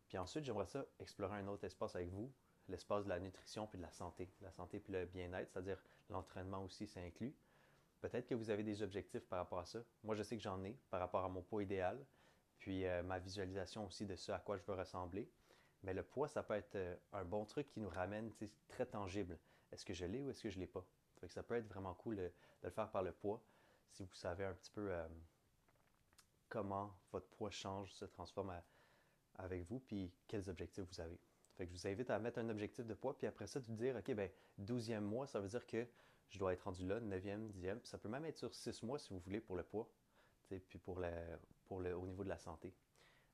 Puis 0.09 0.17
ensuite, 0.17 0.45
j'aimerais 0.45 0.67
ça 0.67 0.85
explorer 1.01 1.39
un 1.39 1.49
autre 1.49 1.65
espace 1.65 1.97
avec 1.97 2.09
vous, 2.11 2.33
l'espace 2.69 3.05
de 3.05 3.09
la 3.09 3.19
nutrition 3.19 3.67
puis 3.67 3.79
de 3.79 3.83
la 3.83 3.91
santé. 3.91 4.31
La 4.43 4.53
santé 4.53 4.79
puis 4.79 4.93
le 4.93 5.07
bien-être, 5.07 5.51
c'est-à-dire 5.51 5.83
l'entraînement 6.09 6.63
aussi, 6.63 6.87
c'est 6.87 7.05
inclus. 7.05 7.35
Peut-être 8.01 8.29
que 8.29 8.37
vous 8.37 8.51
avez 8.51 8.63
des 8.63 8.83
objectifs 8.83 9.27
par 9.27 9.41
rapport 9.41 9.59
à 9.59 9.65
ça. 9.65 9.81
Moi, 10.05 10.15
je 10.15 10.23
sais 10.23 10.37
que 10.37 10.43
j'en 10.43 10.63
ai 10.63 10.79
par 10.91 11.01
rapport 11.01 11.25
à 11.25 11.29
mon 11.29 11.43
poids 11.43 11.65
idéal, 11.65 11.99
puis 12.59 12.87
euh, 12.87 13.03
ma 13.03 13.19
visualisation 13.19 13.87
aussi 13.87 14.07
de 14.07 14.15
ce 14.15 14.31
à 14.31 14.39
quoi 14.39 14.57
je 14.57 14.63
veux 14.63 14.75
ressembler. 14.75 15.29
Mais 15.83 15.95
le 15.95 16.05
poids, 16.05 16.29
ça 16.29 16.45
peut 16.45 16.55
être 16.55 16.77
euh, 16.77 16.97
un 17.13 17.25
bon 17.25 17.45
truc 17.45 17.67
qui 17.69 17.81
nous 17.81 17.89
ramène 17.89 18.31
très 18.69 18.87
tangible. 18.87 19.37
Est-ce 19.73 19.85
que 19.85 19.95
je 19.95 20.05
l'ai 20.05 20.23
ou 20.23 20.31
est-ce 20.31 20.43
que 20.43 20.51
je 20.51 20.57
ne 20.57 20.61
l'ai 20.61 20.69
pas? 20.69 20.87
Fait 21.21 21.27
que 21.27 21.33
ça 21.33 21.43
peut 21.43 21.55
être 21.55 21.67
vraiment 21.67 21.95
cool 21.95 22.17
de, 22.17 22.33
le 22.63 22.71
faire 22.71 22.91
par 22.91 23.03
le 23.03 23.13
poids 23.13 23.43
si 23.89 24.03
vous 24.05 24.15
savez 24.15 24.45
un 24.45 24.55
petit 24.55 24.71
peu 24.71 24.93
euh, 24.93 25.07
comment 26.49 26.97
votre 27.13 27.29
poids 27.29 27.51
change, 27.51 27.93
se 27.93 28.05
transforme 28.05 28.53
avec 29.37 29.65
vous, 29.65 29.81
puis 29.81 30.13
quels 30.27 30.49
objectifs 30.49 30.85
vous 30.85 31.01
avez. 31.01 31.21
Fait 31.57 31.67
que 31.67 31.73
je 31.73 31.79
vous 31.79 31.87
invite 31.87 32.11
à 32.11 32.19
mettre 32.19 32.39
un 32.39 32.49
objectif 32.51 32.87
de 32.87 32.95
poids, 32.95 33.17
puis 33.17 33.27
après 33.27 33.47
ça, 33.47 33.61
de 33.61 33.73
dire, 33.73 33.97
OK, 33.97 34.13
ben 34.15 34.31
12e 34.61 35.01
mois, 35.01 35.27
ça 35.27 35.41
veut 35.41 35.49
dire 35.49 35.67
que 35.67 35.87
je 36.29 36.39
dois 36.39 36.53
être 36.53 36.63
rendu 36.63 36.87
là, 36.87 37.01
9e, 37.01 37.51
10e. 37.51 37.85
ça 37.85 37.99
peut 37.99 38.09
même 38.09 38.25
être 38.25 38.37
sur 38.37 38.55
6 38.55 38.83
mois 38.83 38.99
si 38.99 39.11
vous 39.11 39.21
voulez 39.21 39.41
pour 39.41 39.57
le 39.57 39.63
poids, 39.63 39.89
puis 40.49 40.79
pour, 40.79 41.01
le, 41.01 41.11
pour 41.65 41.81
le, 41.81 41.97
au 41.97 42.07
niveau 42.07 42.25
de 42.25 42.29
la 42.29 42.39
santé. 42.39 42.75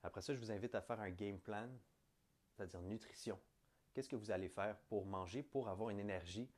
Après 0.02 0.20
ça, 0.20 0.34
je 0.34 0.38
vous 0.38 0.50
invite 0.50 0.74
à 0.74 0.82
faire 0.82 1.00
un 1.00 1.10
game 1.10 1.38
plan, 1.38 1.68
c'est-à-dire 2.50 2.82
nutrition. 2.82 3.38
Qu'est-ce 3.92 4.08
que 4.08 4.16
vous 4.16 4.30
allez 4.30 4.48
faire 4.48 4.78
pour 4.88 5.06
manger, 5.06 5.42
pour 5.42 5.68
avoir 5.68 5.90
une 5.90 6.00
énergie, 6.00 6.50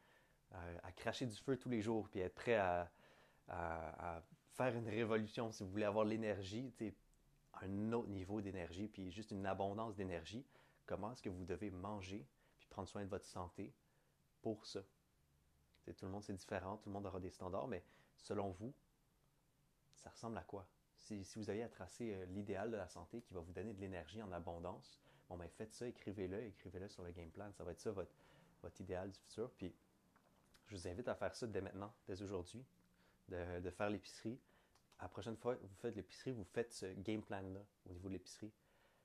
euh, 0.52 0.78
à 0.82 0.92
cracher 0.92 1.26
du 1.26 1.36
feu 1.36 1.56
tous 1.56 1.68
les 1.68 1.82
jours, 1.82 2.08
puis 2.08 2.20
être 2.20 2.34
prêt 2.34 2.56
à, 2.56 2.90
à, 3.48 4.22
faire 4.52 4.74
une 4.76 4.88
révolution, 4.88 5.50
si 5.50 5.62
vous 5.62 5.70
voulez 5.70 5.84
avoir 5.84 6.04
l'énergie, 6.04 6.72
un 7.60 7.92
autre 7.92 8.08
niveau 8.08 8.40
d'énergie, 8.40 8.88
puis 8.88 9.10
juste 9.10 9.32
une 9.32 9.46
abondance 9.46 9.96
d'énergie, 9.96 10.46
comment 10.86 11.12
est-ce 11.12 11.22
que 11.22 11.28
vous 11.28 11.44
devez 11.44 11.70
manger, 11.70 12.26
puis 12.58 12.68
prendre 12.68 12.88
soin 12.88 13.04
de 13.04 13.10
votre 13.10 13.26
santé 13.26 13.72
pour 14.42 14.64
ça? 14.66 14.80
Tout 15.84 16.06
le 16.06 16.12
monde, 16.12 16.22
c'est 16.22 16.34
différent, 16.34 16.78
tout 16.78 16.88
le 16.88 16.94
monde 16.94 17.06
aura 17.06 17.20
des 17.20 17.30
standards, 17.30 17.68
mais 17.68 17.84
selon 18.16 18.50
vous, 18.52 18.72
ça 19.96 20.10
ressemble 20.10 20.38
à 20.38 20.42
quoi? 20.42 20.66
Si, 20.96 21.22
vous 21.36 21.50
aviez 21.50 21.64
à 21.64 21.68
tracer 21.68 22.14
euh, 22.14 22.24
l'idéal 22.26 22.70
de 22.70 22.76
la 22.76 22.88
santé 22.88 23.20
qui 23.20 23.34
va 23.34 23.40
vous 23.40 23.52
donner 23.52 23.74
de 23.74 23.80
l'énergie 23.80 24.22
en 24.22 24.32
abondance, 24.32 25.02
bon, 25.28 25.36
ben 25.36 25.48
faites 25.50 25.74
ça, 25.74 25.86
écrivez-le, 25.86 26.44
écrivez-le 26.44 26.88
sur 26.88 27.02
le 27.02 27.10
game 27.10 27.30
plan. 27.30 27.52
Ça 27.52 27.64
va 27.64 27.72
être 27.72 27.80
ça 27.80 27.90
votre, 27.90 28.14
votre 28.62 28.80
idéal 28.80 29.10
du 29.10 29.18
futur. 29.18 29.50
Puis, 29.52 29.74
je 30.66 30.76
vous 30.76 30.88
invite 30.88 31.08
à 31.08 31.14
faire 31.14 31.34
ça 31.34 31.46
dès 31.46 31.60
maintenant, 31.60 31.92
dès 32.06 32.22
aujourd'hui, 32.22 32.64
de, 33.28 33.70
faire 33.70 33.90
l'épicerie. 33.90 34.38
La 35.00 35.08
prochaine 35.08 35.36
fois 35.36 35.56
que 35.56 35.62
vous 35.62 35.74
faites 35.76 35.96
l'épicerie, 35.96 36.32
vous 36.32 36.44
faites 36.44 36.72
ce 36.72 36.86
game 36.86 37.22
plan-là 37.22 37.60
au 37.86 37.92
niveau 37.92 38.08
de 38.08 38.14
l'épicerie. 38.14 38.52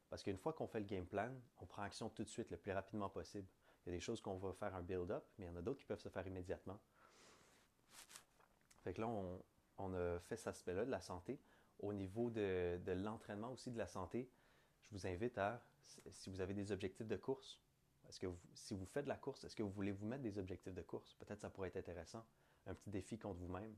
Parce 0.09 0.23
qu'une 0.23 0.37
fois 0.37 0.53
qu'on 0.53 0.67
fait 0.67 0.79
le 0.79 0.85
game 0.85 1.05
plan, 1.05 1.31
on 1.61 1.65
prend 1.65 1.83
action 1.83 2.09
tout 2.09 2.23
de 2.23 2.29
suite, 2.29 2.49
le 2.51 2.57
plus 2.57 2.71
rapidement 2.71 3.09
possible. 3.09 3.47
Il 3.85 3.89
y 3.89 3.95
a 3.95 3.97
des 3.97 4.01
choses 4.01 4.21
qu'on 4.21 4.37
va 4.37 4.53
faire 4.53 4.75
un 4.75 4.81
build-up, 4.81 5.23
mais 5.37 5.45
il 5.45 5.47
y 5.49 5.51
en 5.51 5.55
a 5.55 5.61
d'autres 5.61 5.79
qui 5.79 5.85
peuvent 5.85 5.99
se 5.99 6.09
faire 6.09 6.25
immédiatement. 6.25 6.79
Fait 8.83 8.93
que 8.93 9.01
là, 9.01 9.07
on, 9.77 9.93
a 9.93 10.19
fait 10.21 10.37
cet 10.37 10.47
aspect-là 10.47 10.85
de 10.85 10.91
la 10.91 11.01
santé. 11.01 11.39
Au 11.79 11.93
niveau 11.93 12.29
de, 12.29 12.79
l'entraînement 12.87 13.51
aussi 13.51 13.71
de 13.71 13.77
la 13.77 13.87
santé, 13.87 14.29
je 14.83 14.89
vous 14.91 15.07
invite 15.07 15.37
à, 15.37 15.61
si 16.11 16.29
vous 16.29 16.41
avez 16.41 16.53
des 16.53 16.71
objectifs 16.71 17.07
de 17.07 17.15
course, 17.15 17.59
est-ce 18.07 18.19
que 18.19 18.27
si 18.55 18.73
vous 18.73 18.85
faites 18.85 19.05
de 19.05 19.09
la 19.09 19.17
course, 19.17 19.43
est-ce 19.43 19.55
que 19.55 19.63
vous 19.63 19.69
voulez 19.69 19.91
vous 19.91 20.05
mettre 20.05 20.23
des 20.23 20.39
objectifs 20.39 20.73
de 20.73 20.81
course? 20.81 21.13
Peut-être 21.19 21.41
ça 21.41 21.49
pourrait 21.49 21.67
être 21.67 21.77
intéressant. 21.77 22.25
Un 22.65 22.73
petit 22.73 22.89
défi 22.89 23.19
contre 23.19 23.39
vous-même. 23.39 23.75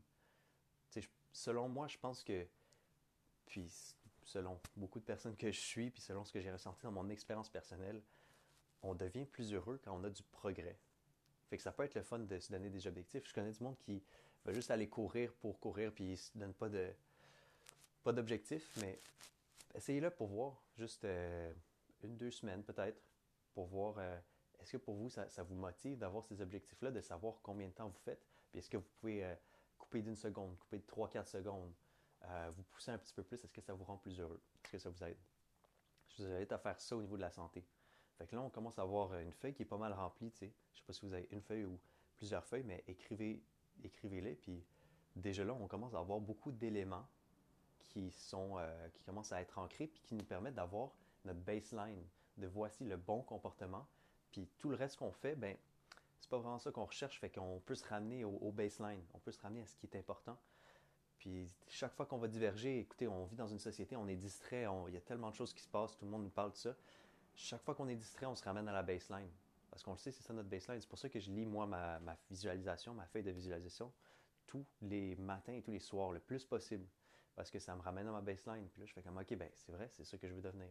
Selon 1.32 1.70
moi, 1.70 1.88
je 1.88 1.98
pense 1.98 2.24
que, 2.24 2.48
puis 3.46 3.72
selon 4.24 4.60
beaucoup 4.76 5.00
de 5.00 5.06
personnes 5.06 5.36
que 5.36 5.52
je 5.52 5.60
suis, 5.60 5.90
puis 5.90 6.02
selon 6.02 6.24
ce 6.26 6.32
que 6.32 6.42
j'ai 6.42 6.52
ressenti 6.52 6.84
dans 6.84 6.92
mon 6.92 7.10
expérience 7.10 7.50
personnelle, 7.50 8.02
on 8.84 8.96
devient 8.96 9.26
plus 9.26 9.54
heureux 9.54 9.80
quand 9.84 9.98
on 9.98 10.04
a 10.04 10.10
du 10.10 10.24
progrès. 10.24 10.78
Fait 11.50 11.58
que 11.58 11.64
ça 11.64 11.72
peut 11.72 11.84
être 11.84 11.96
le 11.96 12.04
fun 12.04 12.20
de 12.20 12.40
se 12.40 12.52
donner 12.52 12.70
des 12.70 12.88
objectifs. 12.88 13.28
Je 13.28 13.34
connais 13.34 13.52
du 13.52 13.64
monde 13.64 13.78
qui 13.80 14.02
va 14.46 14.54
juste 14.54 14.72
aller 14.72 14.88
courir 14.88 15.34
pour 15.34 15.60
courir 15.60 15.94
puis 15.94 16.12
il 16.12 16.18
se 16.18 16.38
donne 16.38 16.54
pas 16.54 16.70
de 16.70 16.92
pas 18.04 18.14
d'objectif, 18.14 18.72
mais 18.82 19.00
essayez-le 19.76 20.10
pour 20.10 20.28
voir, 20.28 20.64
juste 20.76 21.04
euh, 21.06 21.54
une, 22.04 22.18
deux 22.18 22.32
semaines 22.32 22.64
peut-être, 22.64 23.00
pour 23.54 23.68
voir 23.68 23.96
euh, 24.00 24.18
est-ce 24.60 24.72
que 24.74 24.78
pour 24.78 24.96
vous 24.96 25.10
ça, 25.10 25.28
vous 25.44 25.56
motive 25.56 25.98
d'avoir 25.98 26.26
ces 26.26 26.42
objectifs-là, 26.42 26.92
de 26.92 27.02
savoir 27.02 27.36
combien 27.44 27.68
de 27.68 27.74
temps 27.74 27.88
vous 27.88 28.00
faites, 28.00 28.26
puis 28.50 28.60
est-ce 28.60 28.70
que 28.70 28.78
vous 28.78 28.90
pouvez 29.00 29.24
euh, 29.24 29.36
couper 29.92 30.04
d'une 30.04 30.16
seconde, 30.16 30.58
couper 30.58 30.78
de 30.80 30.86
trois, 30.86 31.10
quatre 31.10 31.28
secondes, 31.28 31.74
vous 32.56 32.64
pousser 32.64 32.92
un 32.92 32.98
petit 32.98 33.14
peu 33.14 33.24
plus, 33.24 33.44
est-ce 33.44 33.52
que 33.52 33.60
ça 33.60 33.74
vous 33.74 33.84
rend 33.84 33.98
plus 33.98 34.22
heureux? 34.22 34.42
Est-ce 34.64 34.72
que 34.72 34.78
ça 34.78 34.90
vous 34.90 35.04
aide? 35.04 35.18
Je 36.08 36.24
vous 36.24 36.32
invite 36.32 36.52
à 36.54 36.58
faire 36.58 36.80
ça 36.80 36.96
au 36.96 37.02
niveau 37.02 37.18
de 37.18 37.22
la 37.22 37.30
santé. 37.30 37.66
Là, 38.32 38.42
on 38.42 38.50
commence 38.50 38.80
à 38.80 38.84
avoir 38.84 39.14
une 39.16 39.34
feuille 39.34 39.54
qui 39.54 39.64
est 39.64 39.66
pas 39.66 39.78
mal 39.78 39.92
remplie, 39.92 40.32
tu 40.32 40.38
sais. 40.38 40.54
Je 40.74 40.80
sais 40.80 40.86
pas 40.86 40.94
si 40.94 41.06
vous 41.06 41.14
avez 41.14 41.28
une 41.32 41.42
feuille 41.42 41.66
ou 41.66 41.78
plusieurs 42.16 42.46
feuilles, 42.46 42.64
mais 42.64 42.86
écrivez, 42.88 43.44
écrivez-les. 43.84 44.36
Puis 44.36 44.64
déjà 45.18 45.44
là, 45.44 45.54
on 45.54 45.68
commence 45.68 45.94
à 45.94 46.00
avoir 46.00 46.22
beaucoup 46.22 46.54
d'éléments 46.54 47.06
qui 47.80 48.12
sont, 48.12 48.60
euh, 48.60 48.90
qui 48.90 49.04
commencent 49.04 49.34
à 49.34 49.42
être 49.42 49.58
ancrés 49.58 49.88
puis 49.88 50.02
qui 50.04 50.16
nous 50.16 50.24
permettent 50.24 50.56
d'avoir 50.56 50.92
notre 51.26 51.40
baseline 51.42 52.06
de 52.38 52.48
voici 52.48 52.86
le 52.86 52.96
bon 52.96 53.24
comportement. 53.24 53.86
Puis 54.32 54.48
tout 54.58 54.70
le 54.70 54.78
reste 54.78 54.96
qu'on 54.98 55.12
fait, 55.12 55.36
ben 55.36 55.58
c'est 56.22 56.30
pas 56.30 56.38
vraiment 56.38 56.60
ça 56.60 56.72
qu'on 56.72 56.86
recherche, 56.86 57.20
fait 57.20 57.30
qu'on 57.30 57.60
peut 57.66 57.76
se 57.76 57.86
ramener 57.86 58.24
au, 58.24 58.52
baseline, 58.52 59.04
on 59.14 59.20
peut 59.20 59.32
se 59.32 59.42
ramener 59.42 59.62
à 59.62 59.66
ce 59.66 59.76
qui 59.76 59.88
est 59.88 59.98
important. 59.98 60.38
Puis 61.18 61.54
chaque 61.68 61.94
fois 61.94 62.06
qu'on 62.06 62.18
va 62.18 62.28
diverger, 62.28 62.80
écoutez, 62.80 63.08
on 63.08 63.26
vit 63.26 63.36
dans 63.36 63.48
une 63.48 63.60
société, 63.60 63.96
on 63.96 64.08
est 64.08 64.16
distrait, 64.16 64.66
il 64.88 64.94
y 64.94 64.98
a 64.98 65.02
tellement 65.02 65.30
de 65.30 65.36
choses 65.36 65.54
qui 65.54 65.62
se 65.62 65.68
passent, 65.68 65.98
tout 65.98 66.06
le 66.06 66.12
monde 66.12 66.24
nous 66.24 66.30
parle 66.30 66.52
de 66.52 66.58
ça 66.58 66.76
chaque 67.36 67.64
fois 67.64 67.76
qu'on 67.76 67.88
est 67.88 67.96
distrait, 67.96 68.26
on 68.26 68.36
se 68.36 68.44
ramène 68.44 68.68
à 68.68 68.74
la 68.74 68.84
baseline. 68.84 69.30
Parce 69.70 69.84
qu'on 69.84 69.92
le 69.92 69.98
sait, 69.98 70.12
c'est 70.12 70.24
ça 70.24 70.34
notre 70.34 70.50
baseline. 70.50 70.82
C'est 70.82 70.90
pour 70.90 71.00
ça 71.00 71.10
que 71.10 71.20
je 71.20 71.32
lis, 71.32 71.46
moi, 71.46 71.66
ma, 71.66 72.00
visualisation, 72.30 72.94
ma 72.94 73.06
feuille 73.06 73.24
de 73.24 73.32
visualisation, 73.32 73.92
tous 74.46 74.66
les 74.82 75.16
matins 75.16 75.54
et 75.54 75.62
tous 75.62 75.72
les 75.72 75.80
soirs, 75.80 76.12
le 76.12 76.20
plus 76.20 76.46
possible. 76.46 76.86
Parce 77.36 77.50
que 77.50 77.60
ça 77.60 77.76
me 77.76 77.82
ramène 77.82 78.08
à 78.08 78.12
ma 78.12 78.22
baseline. 78.22 78.68
Puis 78.70 78.82
là, 78.82 78.86
je 78.86 78.94
fais 78.94 79.02
comme, 79.02 79.18
OK, 79.18 79.34
ben 79.36 79.50
c'est 79.54 79.72
vrai, 79.72 79.90
c'est 79.90 80.04
ça 80.04 80.18
que 80.18 80.28
je 80.28 80.34
veux 80.34 80.42
devenir. 80.42 80.70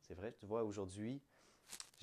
C'est 0.00 0.14
vrai, 0.14 0.32
tu 0.32 0.46
vois, 0.46 0.64
aujourd'hui, 0.64 1.22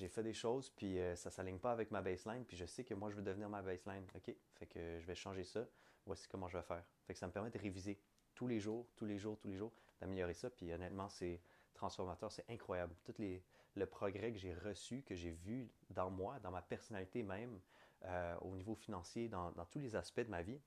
j'ai 0.00 0.08
fait 0.08 0.22
des 0.22 0.32
choses, 0.32 0.70
puis 0.70 0.98
euh, 0.98 1.14
ça 1.14 1.28
ne 1.28 1.32
s'aligne 1.34 1.58
pas 1.58 1.72
avec 1.72 1.90
ma 1.90 2.00
baseline, 2.00 2.44
puis 2.46 2.56
je 2.56 2.64
sais 2.64 2.84
que 2.84 2.94
moi, 2.94 3.10
je 3.10 3.16
veux 3.16 3.22
devenir 3.22 3.50
ma 3.50 3.60
baseline. 3.60 4.06
OK, 4.14 4.34
fait 4.54 4.66
que 4.66 4.98
je 4.98 5.06
vais 5.06 5.14
changer 5.14 5.44
ça. 5.44 5.66
Voici 6.06 6.26
comment 6.26 6.48
je 6.48 6.56
vais 6.56 6.64
faire. 6.64 6.82
Fait 7.06 7.12
que 7.12 7.18
ça 7.18 7.26
me 7.26 7.32
permet 7.32 7.50
de 7.50 7.58
réviser 7.58 8.00
tous 8.34 8.46
les 8.46 8.60
jours, 8.60 8.86
tous 8.96 9.04
les 9.04 9.18
jours, 9.18 9.38
tous 9.38 9.48
les 9.48 9.58
jours, 9.58 9.72
d'améliorer 10.00 10.32
ça. 10.32 10.48
Puis 10.48 10.72
honnêtement, 10.72 11.10
c'est 11.10 11.42
transformateur, 11.74 12.32
c'est 12.32 12.48
incroyable. 12.48 12.94
Tout 13.04 13.14
les, 13.18 13.44
le 13.74 13.84
progrès 13.84 14.32
que 14.32 14.38
j'ai 14.38 14.54
reçu, 14.54 15.02
que 15.02 15.14
j'ai 15.14 15.32
vu 15.32 15.70
dans 15.90 16.10
moi, 16.10 16.38
dans 16.40 16.50
ma 16.50 16.62
personnalité 16.62 17.22
même, 17.22 17.60
euh, 18.06 18.34
au 18.40 18.56
niveau 18.56 18.74
financier, 18.74 19.28
dans, 19.28 19.52
tous 19.70 19.80
les 19.80 19.94
aspects 19.96 20.20
de 20.20 20.30
ma 20.30 20.40
vie, 20.40 20.58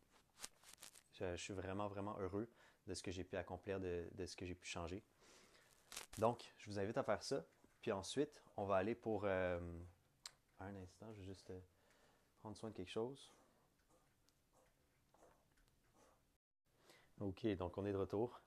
je, 1.13 1.35
suis 1.37 1.53
vraiment, 1.53 1.87
vraiment 1.87 2.15
heureux 2.19 2.47
de 2.85 2.93
ce 2.93 3.01
que 3.01 3.11
j'ai 3.11 3.23
pu 3.23 3.35
accomplir, 3.35 3.79
de, 3.79 4.25
ce 4.27 4.35
que 4.35 4.45
j'ai 4.45 4.53
pu 4.53 4.67
changer. 4.67 5.01
Donc, 6.19 6.53
je 6.57 6.69
vous 6.69 6.77
invite 6.77 6.97
à 6.97 7.03
faire 7.03 7.23
ça. 7.23 7.43
Puis 7.83 7.91
ensuite, 7.91 8.41
on 8.55 8.63
va 8.63 8.77
aller 8.77 8.95
pour 8.95 9.25
euh, 9.25 9.59
un 10.61 10.73
instant, 10.77 11.11
je 11.11 11.19
vais 11.19 11.25
juste 11.25 11.49
euh, 11.49 11.59
prendre 12.39 12.55
soin 12.55 12.69
de 12.69 12.75
quelque 12.75 12.89
chose. 12.89 13.29
OK, 17.19 17.45
donc 17.57 17.77
on 17.77 17.85
est 17.85 17.91
de 17.91 17.97
retour. 17.97 18.39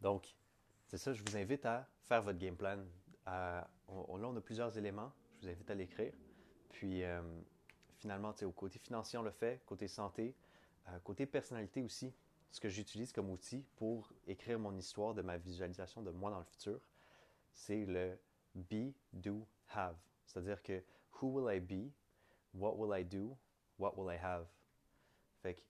Donc, 0.00 0.36
c'est 0.86 0.98
ça, 0.98 1.12
je 1.12 1.20
vous 1.20 1.36
invite 1.36 1.66
à 1.66 1.88
faire 2.04 2.22
votre 2.22 2.38
game 2.38 2.56
plan. 2.56 2.78
là, 3.26 3.68
on 3.96 4.36
a 4.36 4.40
plusieurs 4.40 4.78
éléments. 4.78 5.12
Je 5.40 5.46
vous 5.46 5.52
invite 5.52 5.68
à 5.68 5.74
l'écrire. 5.74 6.14
Puis, 6.68 7.02
euh, 7.02 7.22
finalement, 7.96 8.32
au 8.42 8.52
côté 8.52 8.78
financier, 8.78 9.18
on 9.18 9.22
le 9.22 9.32
fait. 9.32 9.60
Côté 9.66 9.88
santé, 9.88 10.36
côté 11.02 11.26
personnalité 11.26 11.82
aussi, 11.82 12.14
ce 12.52 12.60
que 12.60 12.68
j'utilise 12.68 13.12
comme 13.12 13.30
outil 13.30 13.64
pour 13.74 14.12
écrire 14.28 14.60
mon 14.60 14.76
histoire 14.76 15.12
de 15.12 15.22
ma 15.22 15.38
visualisation 15.38 16.02
de 16.02 16.12
moi 16.12 16.30
dans 16.30 16.38
le 16.38 16.44
futur, 16.44 16.80
c'est 17.52 17.84
le 17.84 18.16
be, 18.54 18.94
do, 19.12 19.46
have. 19.74 19.96
C'est-à-dire 20.26 20.62
que 20.62 20.82
who 21.20 21.28
will 21.28 21.54
I 21.54 21.60
be, 21.60 21.92
what 22.54 22.76
will 22.76 22.96
I 22.98 23.04
do, 23.04 23.36
what 23.78 23.94
will 23.96 24.12
I 24.12 24.18
have? 24.18 24.46
Fait 25.42 25.54
que 25.54 25.62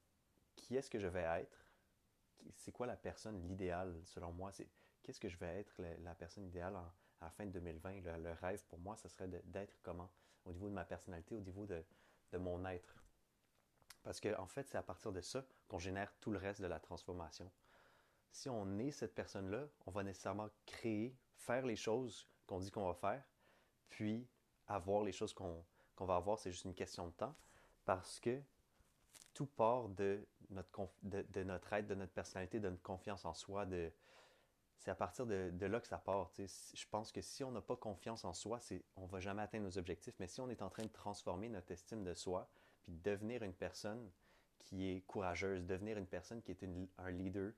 qui 0.57 0.77
est-ce 0.77 0.91
que 0.91 0.99
je 0.99 1.09
vais 1.09 1.23
être? 1.23 1.67
C'est 2.55 2.73
quoi 2.73 2.87
la 2.87 2.97
personne, 2.97 3.41
l'idéal 3.47 3.95
selon 4.05 4.33
moi? 4.33 4.53
C'est 4.53 4.69
qu'est-ce 5.03 5.21
que 5.21 5.29
je 5.29 5.37
vais 5.37 5.61
être 5.61 5.75
la, 6.03 6.15
personne 6.15 6.45
idéale 6.45 6.77
à 6.77 6.93
la 7.23 7.31
fin 7.31 7.47
de 7.47 7.51
2020? 7.51 8.01
Le, 8.01 8.33
rêve 8.33 8.65
pour 8.67 8.79
moi, 8.79 8.97
ce 8.97 9.09
serait 9.09 9.29
d'être 9.29 9.79
comment? 9.83 10.11
Au 10.45 10.53
niveau 10.53 10.69
de 10.69 10.75
ma 10.75 10.85
personnalité, 10.85 11.35
au 11.35 11.41
niveau 11.41 11.67
de, 11.67 11.85
de 12.33 12.39
mon 12.39 12.65
être. 12.67 12.97
Parce 14.03 14.21
qu'en 14.21 14.43
en 14.43 14.47
fait, 14.47 14.69
c'est 14.69 14.79
à 14.79 14.83
partir 14.83 15.13
de 15.13 15.21
ça 15.21 15.45
qu'on 15.69 15.79
génère 15.79 16.13
tout 16.21 16.31
le 16.31 16.39
reste 16.39 16.63
de 16.63 16.67
la 16.67 16.81
transformation. 16.81 17.51
Si 18.33 18.49
on 18.49 18.79
est 18.79 18.91
cette 18.91 19.15
personne-là, 19.15 19.67
on 19.87 19.91
va 19.91 20.03
nécessairement 20.03 20.49
créer, 20.65 21.15
faire 21.37 21.67
les 21.67 21.77
choses 21.77 22.27
qu'on 22.51 22.59
dit 22.59 22.71
qu'on 22.73 22.87
va 22.87 22.95
faire, 22.95 23.23
puis 23.91 24.27
avoir 24.67 25.05
les 25.05 25.13
choses 25.13 25.33
qu'on 25.33 25.65
va 26.01 26.17
avoir, 26.17 26.39
c'est 26.39 26.51
juste 26.51 26.65
une 26.65 26.75
question 26.75 27.07
de 27.07 27.13
temps, 27.13 27.35
parce 27.85 28.19
que 28.19 28.43
tout 29.35 29.47
part 29.47 29.89
de 29.89 30.27
notre, 30.51 30.89
de, 31.03 31.43
notre 31.45 31.73
aide, 31.73 31.87
de 31.87 31.95
notre 31.95 32.13
personnalité, 32.13 32.59
de 32.59 32.69
notre 32.69 32.83
confiance 32.83 33.25
en 33.25 33.35
soi. 33.35 33.67
De, 33.67 33.93
c'est 34.79 34.91
à 34.91 34.97
partir 34.97 35.27
de, 35.27 35.51
de, 35.53 35.67
là 35.67 35.81
que 35.81 35.87
ça 35.87 35.99
part. 35.99 36.31
Je 36.37 36.87
pense 36.91 37.13
que 37.13 37.21
si 37.21 37.45
on 37.45 37.53
n'a 37.53 37.61
pas 37.61 37.77
confiance 37.77 38.25
en 38.25 38.33
soi, 38.33 38.59
on 38.97 39.03
ne 39.03 39.09
va 39.09 39.21
jamais 39.21 39.43
atteindre 39.43 39.65
nos 39.65 39.79
objectifs. 39.79 40.15
Mais 40.19 40.27
si 40.27 40.41
on 40.41 40.51
est 40.51 40.63
en 40.63 40.71
train 40.71 40.83
de 40.83 40.93
transformer 40.93 41.49
notre 41.49 41.71
estime 41.71 42.03
de 42.03 42.15
soi, 42.15 42.51
puis 42.83 42.93
devenir 43.05 43.45
une 43.45 43.55
personne 43.55 44.11
qui 44.59 44.91
est 44.91 45.01
courageuse, 45.03 45.65
devenir 45.65 45.97
une 45.97 46.07
personne 46.07 46.43
qui 46.43 46.51
est 46.51 46.65
un 46.99 47.11
leader, 47.11 47.53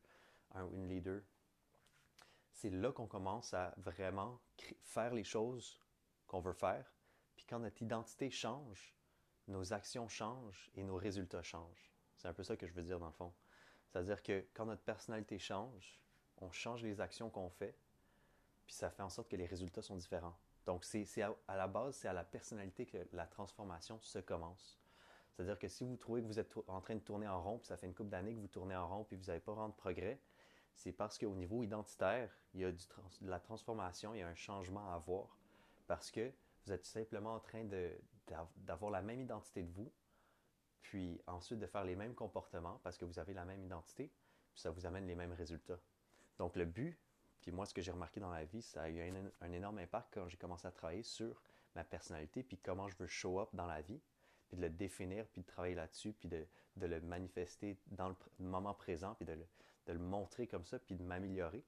une 0.54 0.88
leader, 0.88 1.22
c'est 2.52 2.70
là 2.70 2.92
qu'on 2.92 3.06
commence 3.06 3.54
à 3.54 3.74
vraiment 3.78 4.40
faire 4.82 5.14
les 5.14 5.24
choses 5.24 5.80
qu'on 6.26 6.40
veut 6.40 6.52
faire. 6.52 6.92
Puis 7.36 7.46
quand 7.48 7.58
notre 7.58 7.82
identité 7.82 8.30
change, 8.30 8.94
nos 9.48 9.72
actions 9.72 10.08
changent 10.08 10.70
et 10.74 10.84
nos 10.84 10.96
résultats 10.96 11.42
changent. 11.42 11.92
C'est 12.16 12.28
un 12.28 12.34
peu 12.34 12.44
ça 12.44 12.56
que 12.56 12.66
je 12.66 12.72
veux 12.72 12.82
dire 12.82 12.98
dans 12.98 13.06
le 13.06 13.12
fond. 13.12 13.32
C'est-à-dire 13.88 14.22
que 14.22 14.46
quand 14.54 14.66
notre 14.66 14.82
personnalité 14.82 15.38
change, 15.38 16.00
on 16.38 16.50
change 16.50 16.82
les 16.82 17.00
actions 17.00 17.30
qu'on 17.30 17.50
fait, 17.50 17.76
puis 18.64 18.74
ça 18.74 18.90
fait 18.90 19.02
en 19.02 19.10
sorte 19.10 19.28
que 19.28 19.36
les 19.36 19.46
résultats 19.46 19.82
sont 19.82 19.96
différents. 19.96 20.36
Donc, 20.66 20.84
c'est 20.84 21.04
à, 21.22 21.56
la 21.56 21.66
base, 21.66 21.96
c'est 21.96 22.08
à 22.08 22.12
la 22.12 22.24
personnalité 22.24 22.86
que 22.86 22.98
la 23.12 23.26
transformation 23.26 24.00
se 24.00 24.18
commence. 24.20 24.78
C'est-à-dire 25.32 25.58
que 25.58 25.68
si 25.68 25.84
vous 25.84 25.96
trouvez 25.96 26.22
que 26.22 26.26
vous 26.26 26.38
êtes 26.38 26.54
en 26.68 26.80
train 26.80 26.94
de 26.94 27.00
tourner 27.00 27.26
en 27.26 27.42
rond, 27.42 27.58
puis 27.58 27.66
ça 27.66 27.76
fait 27.76 27.86
une 27.86 27.94
couple 27.94 28.10
d'années 28.10 28.34
que 28.34 28.38
vous 28.38 28.48
tournez 28.48 28.76
en 28.76 28.88
rond, 28.88 29.04
puis 29.04 29.16
vous 29.16 29.24
n'avez 29.24 29.40
pas 29.40 29.52
vraiment 29.52 29.70
de 29.70 29.74
progrès, 29.74 30.20
c'est 30.74 30.92
parce 30.92 31.18
qu'au 31.18 31.34
niveau 31.34 31.62
identitaire, 31.62 32.30
il 32.54 32.60
y 32.60 32.64
a 32.64 32.72
de 32.72 32.78
la 33.22 33.40
transformation, 33.40 34.14
il 34.14 34.18
y 34.18 34.22
a 34.22 34.28
un 34.28 34.34
changement 34.34 34.90
à 34.90 34.94
avoir. 34.94 35.36
Parce 35.86 36.10
que 36.10 36.32
vous 36.64 36.72
êtes 36.72 36.84
simplement 36.84 37.34
en 37.34 37.40
train 37.40 37.64
d'avoir 38.56 38.90
la 38.90 39.02
même 39.02 39.20
identité 39.20 39.62
de 39.62 39.70
vous, 39.70 39.92
puis 40.82 41.20
ensuite 41.26 41.58
de 41.58 41.66
faire 41.66 41.84
les 41.84 41.96
mêmes 41.96 42.14
comportements 42.14 42.80
parce 42.82 42.98
que 42.98 43.04
vous 43.04 43.18
avez 43.18 43.34
la 43.34 43.44
même 43.44 43.62
identité, 43.64 44.10
puis 44.52 44.60
ça 44.60 44.70
vous 44.70 44.86
amène 44.86 45.06
les 45.06 45.14
mêmes 45.14 45.32
résultats. 45.32 45.78
Donc 46.38 46.56
le 46.56 46.64
but, 46.64 46.98
puis 47.40 47.50
moi 47.50 47.66
ce 47.66 47.74
que 47.74 47.82
j'ai 47.82 47.92
remarqué 47.92 48.20
dans 48.20 48.30
la 48.30 48.44
vie, 48.44 48.62
ça 48.62 48.82
a 48.82 48.88
eu 48.88 49.00
un, 49.40 49.52
énorme 49.52 49.78
impact 49.78 50.08
quand 50.12 50.28
j'ai 50.28 50.36
commencé 50.36 50.66
à 50.66 50.70
travailler 50.70 51.02
sur 51.02 51.42
ma 51.74 51.84
personnalité, 51.84 52.42
puis 52.42 52.58
comment 52.58 52.88
je 52.88 52.96
veux 52.96 53.06
show 53.06 53.40
up 53.40 53.48
dans 53.52 53.66
la 53.66 53.80
vie, 53.80 54.00
puis 54.48 54.56
de 54.56 54.62
le 54.62 54.70
définir, 54.70 55.26
puis 55.28 55.40
de 55.40 55.46
travailler 55.46 55.74
là-dessus, 55.74 56.12
puis 56.12 56.28
de, 56.28 56.46
de, 56.76 56.86
le 56.86 57.00
manifester 57.00 57.78
dans 57.86 58.08
le 58.08 58.16
moment 58.38 58.74
présent, 58.74 59.14
puis 59.14 59.24
de 59.24 59.32
le, 59.32 59.46
de 59.86 59.92
le 59.92 59.98
montrer 59.98 60.46
comme 60.46 60.64
ça, 60.64 60.78
puis 60.78 60.94
de 60.94 61.02
m'améliorer 61.02 61.64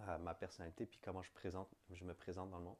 à 0.00 0.18
ma 0.18 0.34
personnalité, 0.34 0.86
puis 0.86 0.98
comment 1.02 1.22
je, 1.22 1.30
présente, 1.32 1.68
je 1.90 2.04
me 2.04 2.14
présente 2.14 2.50
dans 2.50 2.58
le 2.58 2.64
monde. 2.64 2.78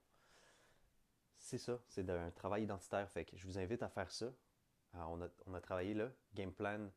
C'est 1.38 1.59
ça, 1.59 1.80
c'est 1.88 2.09
un 2.11 2.30
travail 2.30 2.64
identitaire. 2.64 3.09
Fait 3.11 3.25
que 3.25 3.37
je 3.37 3.47
vous 3.47 3.59
invite 3.59 3.83
à 3.83 3.88
faire 3.88 4.11
ça. 4.11 4.26
Euh, 4.26 4.99
on, 5.09 5.23
a, 5.23 5.28
on, 5.47 5.54
a, 5.54 5.61
travaillé 5.61 5.95
là, 5.95 6.11
game 6.35 6.52
plan 6.52 6.90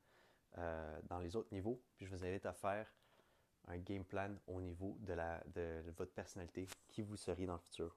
euh, 0.57 1.01
dans 1.03 1.19
les 1.19 1.35
autres 1.35 1.53
niveaux, 1.53 1.81
puis 1.95 2.05
je 2.05 2.15
vous 2.15 2.25
invite 2.25 2.45
à 2.45 2.53
faire 2.53 2.91
un 3.67 3.77
game 3.77 4.03
plan 4.03 4.35
au 4.47 4.61
niveau 4.61 4.97
de, 5.01 5.13
la, 5.13 5.43
de, 5.53 5.83
votre 5.95 6.13
personnalité, 6.13 6.67
qui 6.87 7.01
vous 7.01 7.15
seriez 7.15 7.45
dans 7.45 7.53
le 7.53 7.59
futur. 7.59 7.95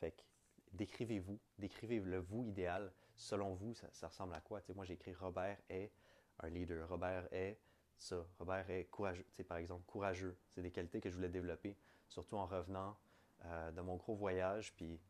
Fait 0.00 0.24
décrivez-vous, 0.72 1.38
décrivez 1.58 2.00
le 2.00 2.18
vous 2.18 2.46
idéal. 2.46 2.92
Selon 3.14 3.54
vous, 3.54 3.74
ça, 3.74 3.88
ça 3.92 4.08
ressemble 4.08 4.34
à 4.34 4.40
quoi? 4.40 4.60
moi, 4.74 4.84
j'ai 4.84 4.94
écrit 4.94 5.14
Robert 5.14 5.58
est 5.68 5.92
un 6.40 6.48
leader. 6.48 6.88
Robert 6.88 7.28
est 7.32 7.60
ça. 7.98 8.26
Robert 8.38 8.68
est 8.70 8.84
courageux, 8.84 9.24
par 9.48 9.58
exemple, 9.58 9.84
courageux. 9.86 10.36
C'est 10.50 10.62
des 10.62 10.70
qualités 10.70 11.00
que 11.00 11.10
je 11.10 11.14
voulais 11.14 11.28
développer, 11.28 11.76
surtout 12.08 12.36
en 12.36 12.46
revenant 12.46 12.96
euh, 13.44 13.70
de 13.72 13.80
mon 13.80 13.96
gros 13.96 14.14
voyage. 14.14 14.74
Puis 14.74 15.00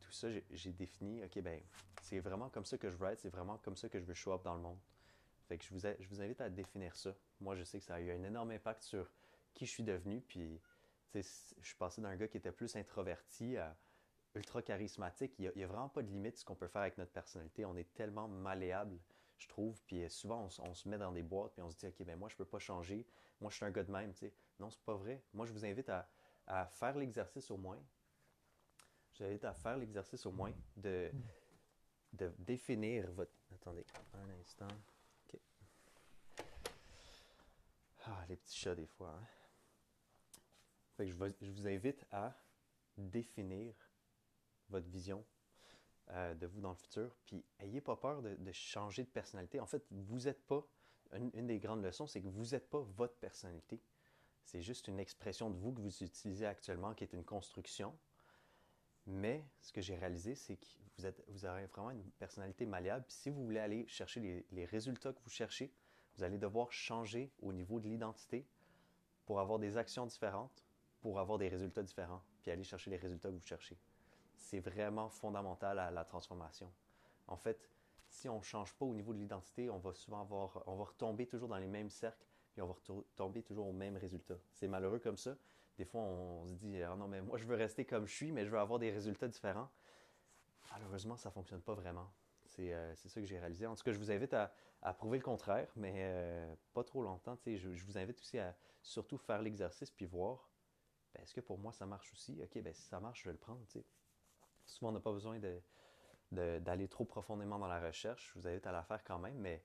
tout 0.00 0.12
ça, 0.12 0.28
j'ai 0.50 0.72
défini, 0.72 1.22
OK, 1.24 1.40
ben 1.40 1.60
c'est 2.02 2.20
vraiment 2.20 2.48
comme 2.48 2.64
ça 2.64 2.78
que 2.78 2.90
je 2.90 2.96
veux 2.96 3.08
être, 3.08 3.20
c'est 3.20 3.28
vraiment 3.28 3.58
comme 3.58 3.76
ça 3.76 3.88
que 3.88 4.00
je 4.00 4.04
veux 4.04 4.14
show 4.14 4.32
up 4.32 4.42
dans 4.42 4.54
le 4.54 4.60
monde. 4.60 4.78
Fait 5.48 5.58
que 5.58 5.64
je 5.64 5.74
vous, 5.74 5.80
je 5.80 6.08
vous 6.08 6.22
invite 6.22 6.40
à 6.40 6.48
définir 6.48 6.96
ça. 6.96 7.14
Moi, 7.40 7.56
je 7.56 7.64
sais 7.64 7.78
que 7.78 7.84
ça 7.84 7.96
a 7.96 8.00
eu 8.00 8.10
un 8.10 8.22
énorme 8.22 8.52
impact 8.52 8.82
sur 8.82 9.10
qui 9.54 9.66
je 9.66 9.70
suis 9.70 9.82
devenu. 9.82 10.20
Puis, 10.20 10.60
je 11.12 11.20
suis 11.20 11.76
passé 11.76 12.00
d'un 12.00 12.14
gars 12.14 12.28
qui 12.28 12.36
était 12.36 12.52
plus 12.52 12.76
introverti 12.76 13.56
à 13.56 13.76
ultra 14.36 14.62
charismatique. 14.62 15.34
Il 15.38 15.50
n'y 15.56 15.62
a, 15.62 15.66
a, 15.66 15.68
vraiment 15.68 15.88
pas 15.88 16.02
de 16.02 16.08
limite 16.08 16.38
ce 16.38 16.44
qu'on 16.44 16.54
peut 16.54 16.68
faire 16.68 16.82
avec 16.82 16.98
notre 16.98 17.10
personnalité. 17.10 17.64
On 17.64 17.76
est 17.76 17.92
tellement 17.94 18.28
malléable 18.28 18.96
je 19.40 19.48
trouve. 19.48 19.82
Puis 19.86 20.04
euh, 20.04 20.08
souvent, 20.08 20.48
on, 20.58 20.74
se 20.74 20.88
met 20.88 20.98
dans 20.98 21.12
des 21.12 21.22
boîtes, 21.22 21.52
puis 21.52 21.62
on 21.62 21.70
se 21.70 21.76
dit, 21.76 21.86
OK, 21.86 22.04
ben 22.04 22.16
moi, 22.18 22.28
je 22.28 22.36
peux 22.36 22.44
pas 22.44 22.58
changer. 22.58 23.06
Moi, 23.40 23.50
je 23.50 23.56
suis 23.56 23.64
un 23.64 23.70
gars 23.70 23.82
de 23.82 23.90
même, 23.90 24.12
tu 24.12 24.20
sais. 24.20 24.34
Non, 24.58 24.70
c'est 24.70 24.82
pas 24.82 24.94
vrai. 24.94 25.22
Moi, 25.32 25.46
je 25.46 25.52
vous 25.52 25.64
invite 25.64 25.88
à, 25.88 26.08
faire 26.66 26.96
l'exercice 26.96 27.50
au 27.50 27.56
moins. 27.56 27.82
Je 29.12 29.18
vous 29.18 29.30
invite 29.30 29.44
à 29.44 29.54
faire 29.54 29.76
l'exercice 29.76 30.26
au 30.26 30.32
moins 30.32 30.52
de, 30.76 31.10
de 32.12 32.32
définir 32.38 33.10
votre... 33.12 33.32
Attendez, 33.54 33.84
un 34.14 34.30
instant. 34.40 34.68
OK. 35.28 35.40
Ah, 38.04 38.24
les 38.28 38.36
petits 38.36 38.58
chats, 38.58 38.74
des 38.74 38.86
fois. 38.86 39.10
Hein. 39.10 39.26
Fait 40.96 41.06
que 41.06 41.12
je, 41.12 41.46
je 41.46 41.52
vous 41.52 41.66
invite 41.66 42.04
à 42.10 42.34
définir 42.96 43.74
votre 44.68 44.88
vision 44.88 45.24
euh, 46.12 46.34
de 46.34 46.46
vous 46.46 46.60
dans 46.60 46.70
le 46.70 46.76
futur. 46.76 47.14
Puis, 47.24 47.44
ayez 47.60 47.80
pas 47.80 47.96
peur 47.96 48.22
de, 48.22 48.36
changer 48.52 49.04
de 49.04 49.08
personnalité. 49.08 49.60
En 49.60 49.66
fait, 49.66 49.84
vous 49.90 50.20
n'êtes 50.20 50.42
pas. 50.46 50.66
Une, 51.12 51.46
des 51.46 51.58
grandes 51.58 51.82
leçons, 51.82 52.06
c'est 52.06 52.20
que 52.20 52.28
vous 52.28 52.46
n'êtes 52.46 52.70
pas 52.70 52.80
votre 52.80 53.16
personnalité. 53.16 53.80
C'est 54.44 54.62
juste 54.62 54.86
une 54.88 55.00
expression 55.00 55.50
de 55.50 55.56
vous 55.56 55.72
que 55.72 55.80
vous 55.80 56.02
utilisez 56.02 56.46
actuellement, 56.46 56.94
qui 56.94 57.04
est 57.04 57.12
une 57.12 57.24
construction. 57.24 57.96
Mais 59.06 59.44
ce 59.60 59.72
que 59.72 59.80
j'ai 59.80 59.96
réalisé, 59.96 60.34
c'est 60.34 60.56
que 60.56 60.66
vous, 60.96 61.06
êtes, 61.06 61.22
vous 61.28 61.44
avez 61.44 61.66
vraiment 61.66 61.90
une 61.90 62.10
personnalité 62.12 62.66
malléable. 62.66 63.04
Si 63.08 63.28
vous 63.30 63.44
voulez 63.44 63.58
aller 63.58 63.86
chercher 63.88 64.44
les 64.50 64.64
résultats 64.66 65.12
que 65.12 65.20
vous 65.22 65.30
cherchez, 65.30 65.72
vous 66.16 66.22
allez 66.22 66.38
devoir 66.38 66.72
changer 66.72 67.32
au 67.40 67.52
niveau 67.52 67.80
de 67.80 67.88
l'identité 67.88 68.46
pour 69.24 69.40
avoir 69.40 69.58
des 69.58 69.76
actions 69.76 70.06
différentes, 70.06 70.64
pour 71.00 71.18
avoir 71.18 71.38
des 71.38 71.48
résultats 71.48 71.82
différents, 71.82 72.22
puis 72.42 72.50
aller 72.50 72.64
chercher 72.64 72.90
les 72.90 72.96
résultats 72.96 73.30
que 73.30 73.36
vous 73.36 73.46
cherchez 73.46 73.78
c'est 74.40 74.60
vraiment 74.60 75.08
fondamental 75.08 75.78
à 75.78 75.90
la 75.90 76.04
transformation. 76.04 76.72
En 77.26 77.36
fait, 77.36 77.70
si 78.08 78.28
on 78.28 78.38
ne 78.38 78.42
change 78.42 78.74
pas 78.74 78.84
au 78.84 78.94
niveau 78.94 79.12
de 79.12 79.18
l'identité, 79.18 79.70
on 79.70 79.78
va 79.78 79.94
souvent 79.94 80.22
avoir, 80.22 80.62
on 80.66 80.76
va 80.76 80.84
retomber 80.84 81.26
toujours 81.26 81.48
dans 81.48 81.58
les 81.58 81.68
mêmes 81.68 81.90
cercles, 81.90 82.26
et 82.56 82.62
on 82.62 82.66
va 82.66 82.74
retomber 82.74 83.42
toujours 83.42 83.68
au 83.68 83.72
même 83.72 83.96
résultat. 83.96 84.36
C'est 84.52 84.66
malheureux 84.66 84.98
comme 84.98 85.16
ça. 85.16 85.36
Des 85.78 85.84
fois, 85.84 86.00
on 86.00 86.46
se 86.46 86.54
dit, 86.54 86.82
ah 86.82 86.96
non, 86.96 87.06
mais 87.06 87.22
moi, 87.22 87.38
je 87.38 87.46
veux 87.46 87.54
rester 87.54 87.84
comme 87.84 88.06
je 88.06 88.14
suis, 88.14 88.32
mais 88.32 88.44
je 88.44 88.50
veux 88.50 88.58
avoir 88.58 88.78
des 88.78 88.90
résultats 88.90 89.28
différents. 89.28 89.70
malheureusement, 90.72 91.16
ça 91.16 91.28
ne 91.28 91.32
fonctionne 91.34 91.62
pas 91.62 91.74
vraiment. 91.74 92.10
Euh, 92.58 92.92
c'est 92.96 93.08
ça 93.08 93.20
que 93.20 93.26
j'ai 93.26 93.38
réalisé. 93.38 93.66
En 93.66 93.74
tout 93.74 93.84
cas, 93.84 93.92
je 93.92 93.98
vous 93.98 94.10
invite 94.10 94.34
à, 94.34 94.52
prouver 94.94 95.18
le 95.18 95.24
contraire, 95.24 95.70
mais 95.76 95.94
euh, 95.98 96.54
pas 96.74 96.84
trop 96.84 97.02
longtemps. 97.02 97.38
Je, 97.46 97.74
je, 97.74 97.84
vous 97.84 97.96
invite 97.96 98.18
aussi 98.20 98.38
à 98.38 98.56
surtout 98.82 99.18
faire 99.18 99.40
l'exercice 99.40 99.90
puis 99.90 100.06
voir 100.06 100.50
ben, 101.14 101.22
est-ce 101.22 101.34
que 101.34 101.40
pour 101.40 101.58
moi 101.58 101.72
ça 101.72 101.86
marche 101.86 102.12
aussi? 102.12 102.40
Ok, 102.42 102.60
ben, 102.62 102.72
si 102.72 102.82
ça 102.82 103.00
marche, 103.00 103.22
je 103.22 103.28
vais 103.28 103.32
le 103.32 103.38
prendre. 103.38 103.60
Souvent, 104.70 104.90
on 104.90 104.92
n'a 104.94 105.00
pas 105.00 105.12
besoin 105.12 105.40
d'aller 106.30 106.88
trop 106.88 107.04
profondément 107.04 107.58
dans 107.58 107.66
la 107.66 107.80
recherche. 107.80 108.32
Je 108.32 108.38
vous 108.38 108.46
invite 108.46 108.66
à 108.66 108.72
la 108.72 108.82
faire 108.82 109.02
quand 109.04 109.18
même, 109.18 109.38
mais 109.38 109.62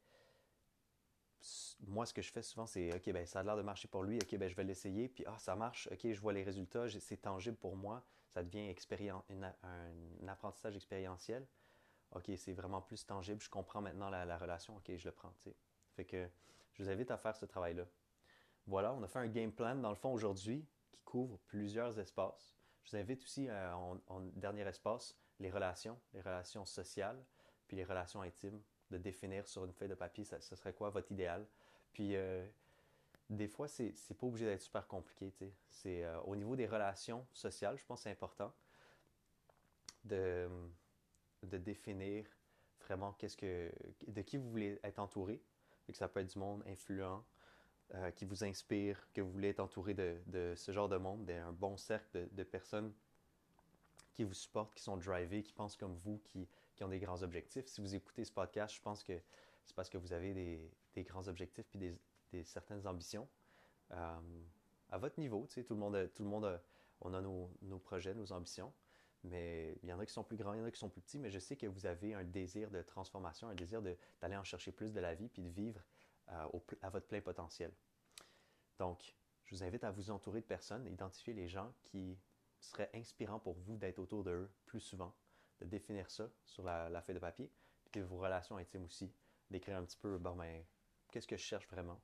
moi, 1.88 2.06
ce 2.06 2.14
que 2.14 2.22
je 2.22 2.32
fais 2.32 2.42
souvent, 2.42 2.66
c'est 2.66 2.94
OK, 2.96 3.12
ben, 3.12 3.26
ça 3.26 3.42
a 3.42 3.44
l'air 3.44 3.56
de 3.56 3.62
marcher 3.62 3.88
pour 3.88 4.04
lui, 4.04 4.18
OK, 4.18 4.36
ben, 4.38 4.50
je 4.50 4.56
vais 4.56 4.64
l'essayer, 4.64 5.08
puis 5.08 5.24
ah, 5.28 5.38
ça 5.38 5.56
marche, 5.56 5.88
OK, 5.92 6.12
je 6.12 6.20
vois 6.20 6.34
les 6.34 6.44
résultats, 6.44 6.88
c'est 7.00 7.18
tangible 7.18 7.58
pour 7.58 7.76
moi, 7.76 8.04
ça 8.30 8.44
devient 8.44 8.74
un, 9.30 10.28
apprentissage 10.28 10.76
expérientiel. 10.76 11.46
OK, 12.12 12.32
c'est 12.38 12.54
vraiment 12.54 12.82
plus 12.82 13.06
tangible, 13.06 13.42
je 13.42 13.50
comprends 13.50 13.82
maintenant 13.82 14.10
la, 14.10 14.38
relation, 14.38 14.76
OK, 14.78 14.92
je 14.96 15.06
le 15.06 15.12
prends. 15.12 15.34
Fait 15.96 16.06
que 16.06 16.28
je 16.74 16.84
vous 16.84 16.90
invite 16.90 17.12
à 17.12 17.18
faire 17.18 17.36
ce 17.36 17.46
travail-là. 17.46 17.86
Voilà, 18.68 18.94
on 18.94 19.04
a 19.04 19.08
fait 19.08 19.20
un 19.20 19.28
game 19.28 19.52
plan 19.52 19.76
dans 19.76 19.90
le 19.90 19.96
fond 19.96 20.12
aujourd'hui 20.12 20.66
qui 20.92 21.02
couvre 21.02 21.38
plusieurs 21.46 22.00
espaces. 22.00 22.55
Je 22.86 22.92
vous 22.92 22.98
invite 22.98 23.24
aussi 23.24 23.48
euh, 23.50 23.74
en, 23.74 24.22
dernier 24.36 24.62
espace 24.68 25.18
les 25.40 25.52
relations, 25.52 26.00
les 26.14 26.22
relations 26.22 26.66
sociales, 26.66 27.22
puis 27.68 27.76
les 27.76 27.84
relations 27.84 28.22
intimes, 28.22 28.62
de 28.92 28.98
définir 28.98 29.48
sur 29.48 29.66
une 29.66 29.74
feuille 29.74 29.90
de 29.90 29.96
papier, 29.96 30.24
ce 30.24 30.56
serait 30.56 30.74
quoi 30.74 30.92
votre 30.92 31.12
idéal. 31.12 31.46
Puis 31.92 32.16
euh, 32.16 32.48
des 33.30 33.48
fois, 33.48 33.68
c'est, 33.68 33.94
pas 34.18 34.28
obligé 34.28 34.46
d'être 34.46 34.62
super 34.62 34.88
compliqué. 34.88 35.34
C'est 35.68 36.06
euh, 36.06 36.22
au 36.22 36.36
niveau 36.36 36.56
des 36.56 36.68
relations 36.68 37.26
sociales, 37.34 37.78
je 37.78 37.86
pense 37.86 38.00
que 38.00 38.04
c'est 38.04 38.12
important 38.12 38.54
de 40.04 40.48
de 41.46 41.58
définir 41.58 42.26
vraiment 42.82 43.14
qu'est-ce 43.14 43.38
que, 43.38 43.72
de 44.08 44.22
qui 44.22 44.38
vous 44.38 44.50
voulez 44.50 44.80
être 44.84 45.00
entouré. 45.00 45.42
Et 45.88 45.92
que 45.92 45.98
ça 45.98 46.08
peut 46.08 46.20
être 46.20 46.34
du 46.34 46.40
monde 46.40 46.64
influent, 46.68 47.24
euh, 47.94 48.12
qui 48.12 48.26
vous 48.26 48.44
inspire, 48.44 49.08
que 49.14 49.22
vous 49.22 49.32
voulez 49.32 49.50
être 49.50 49.60
entouré 49.60 49.94
de, 49.94 50.18
de 50.28 50.54
ce 50.56 50.72
genre 50.72 50.90
de 50.90 50.98
monde, 50.98 51.26
d'un 51.26 51.52
bon 51.52 51.78
cercle 51.78 52.28
de, 52.32 52.44
personnes 52.44 52.92
qui 54.14 54.24
vous 54.24 54.34
supportent, 54.34 54.74
qui 54.74 54.84
sont 54.84 54.98
drivées, 54.98 55.44
qui 55.44 55.54
pensent 55.54 55.78
comme 55.78 55.96
vous, 56.04 56.20
qui, 56.26 56.48
qui, 56.76 56.84
ont 56.84 56.88
des 56.88 57.00
grands 57.00 57.22
objectifs. 57.22 57.68
Si 57.68 57.82
vous 57.82 57.94
écoutez 57.94 58.26
ce 58.26 58.32
podcast, 58.32 58.74
je 58.76 58.82
pense 58.82 59.04
que 59.04 59.14
c'est 59.66 59.76
parce 59.76 59.90
que 59.90 59.98
vous 59.98 60.14
avez 60.14 60.34
des, 60.34 60.72
des 60.94 61.04
grands 61.04 61.28
objectifs 61.28 61.68
puis 61.70 61.80
des, 61.80 61.96
des 62.32 62.44
certaines 62.44 62.88
ambitions. 62.88 63.28
Euh, 63.92 64.20
à 64.90 64.98
votre 64.98 65.20
niveau, 65.20 65.46
tu 65.48 65.54
sais, 65.54 65.64
tout 65.64 65.74
le 65.74 65.80
monde, 65.80 66.10
tout 66.16 66.24
le 66.24 66.30
monde 66.30 66.60
on 67.02 67.14
a 67.14 67.22
nos, 67.22 67.52
nos 67.62 67.80
projets, 67.80 68.14
nos 68.14 68.32
ambitions. 68.32 68.74
Mais 69.24 69.78
il 69.82 69.90
y 69.90 69.94
en 69.94 70.00
a 70.00 70.06
qui 70.06 70.14
sont 70.14 70.24
plus 70.24 70.38
grands, 70.38 70.54
il 70.54 70.60
y 70.60 70.62
en 70.62 70.66
a 70.66 70.72
qui 70.72 70.80
sont 70.80 70.90
plus 70.90 71.02
petits, 71.02 71.18
mais 71.18 71.32
je 71.32 71.40
sais 71.40 71.56
que 71.56 71.66
vous 71.66 71.86
avez 71.86 72.14
un 72.14 72.24
désir 72.24 72.70
de 72.70 72.82
transformation, 72.82 73.48
un 73.48 73.56
désir 73.56 73.82
d'aller 73.82 74.38
en 74.38 74.44
chercher 74.44 74.72
plus 74.72 74.94
de 74.94 75.00
la 75.00 75.16
vie, 75.16 75.30
puis 75.30 75.42
de 75.42 75.50
vivre 75.50 75.82
à 76.28 76.90
votre 76.90 77.08
plein 77.08 77.22
potentiel. 77.22 77.72
Donc, 78.80 79.16
je 79.46 79.56
vous 79.56 79.64
invite 79.64 79.84
à 79.84 79.92
vous 79.92 80.10
entourer 80.10 80.42
de 80.42 80.46
personnes, 80.46 80.86
identifier 80.88 81.34
les 81.34 81.48
gens 81.48 81.72
qui 81.84 82.18
seraient 82.60 82.90
inspirants 82.94 83.40
pour 83.40 83.54
vous 83.54 83.78
d'être 83.78 84.00
autour 84.00 84.24
d'eux 84.24 84.50
plus 84.66 84.80
souvent, 84.80 85.14
de 85.60 85.66
définir 85.66 86.10
ça 86.10 86.30
sur 86.46 86.64
la, 86.64 87.02
feuille 87.02 87.16
de 87.16 87.20
papier, 87.20 87.52
puis 87.92 88.02
vos 88.02 88.18
relations 88.18 88.58
intimes 88.58 88.86
aussi, 88.86 89.14
d'écrire 89.52 89.78
un 89.78 89.86
petit 89.86 89.98
peu, 89.98 90.18
bon, 90.18 90.36
ben, 90.36 90.64
qu'est-ce 91.12 91.28
que 91.28 91.38
je 91.38 91.44
cherche 91.44 91.68
vraiment 91.68 92.02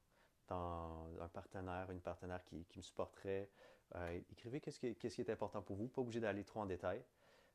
dans 0.48 1.10
un 1.20 1.30
partenaire, 1.30 1.90
une 1.92 2.02
partenaire 2.02 2.44
qui, 2.46 2.66
me 2.76 2.82
supporterait, 2.82 3.50
euh, 3.96 4.20
écrivez 4.32 4.62
qu'est-ce 4.62 4.80
qui, 4.80 4.96
qui, 4.96 5.08
est 5.08 5.30
important 5.30 5.62
pour 5.62 5.76
vous, 5.76 5.88
pas 5.88 6.02
obligé 6.02 6.20
d'aller 6.20 6.44
trop 6.44 6.62
en 6.62 6.66
détail. 6.66 7.04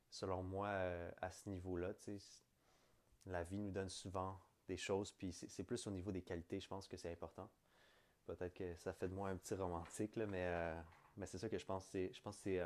Selon 0.09 0.43
moi, 0.43 0.67
euh, 0.67 1.11
à 1.21 1.31
ce 1.31 1.49
niveau-là, 1.49 1.93
la 3.25 3.43
vie 3.43 3.57
nous 3.57 3.71
donne 3.71 3.89
souvent 3.89 4.39
des 4.67 4.77
choses, 4.77 5.11
puis 5.11 5.31
c'est 5.31 5.63
plus 5.63 5.85
au 5.87 5.91
niveau 5.91 6.11
des 6.11 6.21
qualités, 6.21 6.59
je 6.59 6.67
pense 6.67 6.87
que 6.87 6.97
c'est 6.97 7.11
important. 7.11 7.49
Peut-être 8.25 8.53
que 8.53 8.75
ça 8.75 8.93
fait 8.93 9.07
de 9.07 9.13
moi 9.13 9.29
un 9.29 9.37
petit 9.37 9.53
romantique, 9.55 10.15
mais, 10.17 10.45
euh, 10.47 10.81
mais 11.15 11.25
c'est 11.25 11.37
ça 11.37 11.47
que 11.47 11.57
je 11.57 11.65
pense. 11.65 11.89
Je 11.93 12.21
pense 12.21 12.37
c'est 12.37 12.61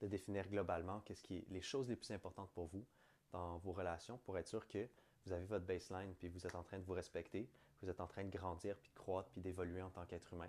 de 0.00 0.06
définir 0.06 0.48
globalement 0.48 1.00
qu'est-ce 1.00 1.22
qui 1.22 1.44
les 1.50 1.60
choses 1.60 1.88
les 1.88 1.96
plus 1.96 2.10
importantes 2.12 2.50
pour 2.52 2.66
vous 2.66 2.86
dans 3.32 3.58
vos 3.58 3.72
relations 3.72 4.16
pour 4.18 4.38
être 4.38 4.48
sûr 4.48 4.66
que 4.66 4.88
vous 5.26 5.32
avez 5.32 5.44
votre 5.44 5.66
baseline, 5.66 6.14
puis 6.14 6.28
vous 6.28 6.46
êtes 6.46 6.54
en 6.54 6.62
train 6.62 6.78
de 6.78 6.84
vous 6.84 6.94
respecter, 6.94 7.50
vous 7.82 7.90
êtes 7.90 8.00
en 8.00 8.06
train 8.06 8.24
de 8.24 8.30
grandir, 8.30 8.76
puis 8.78 8.88
de 8.88 8.94
croître, 8.94 9.28
puis 9.30 9.42
d'évoluer 9.42 9.82
en 9.82 9.90
tant 9.90 10.06
qu'être 10.06 10.32
humain 10.32 10.48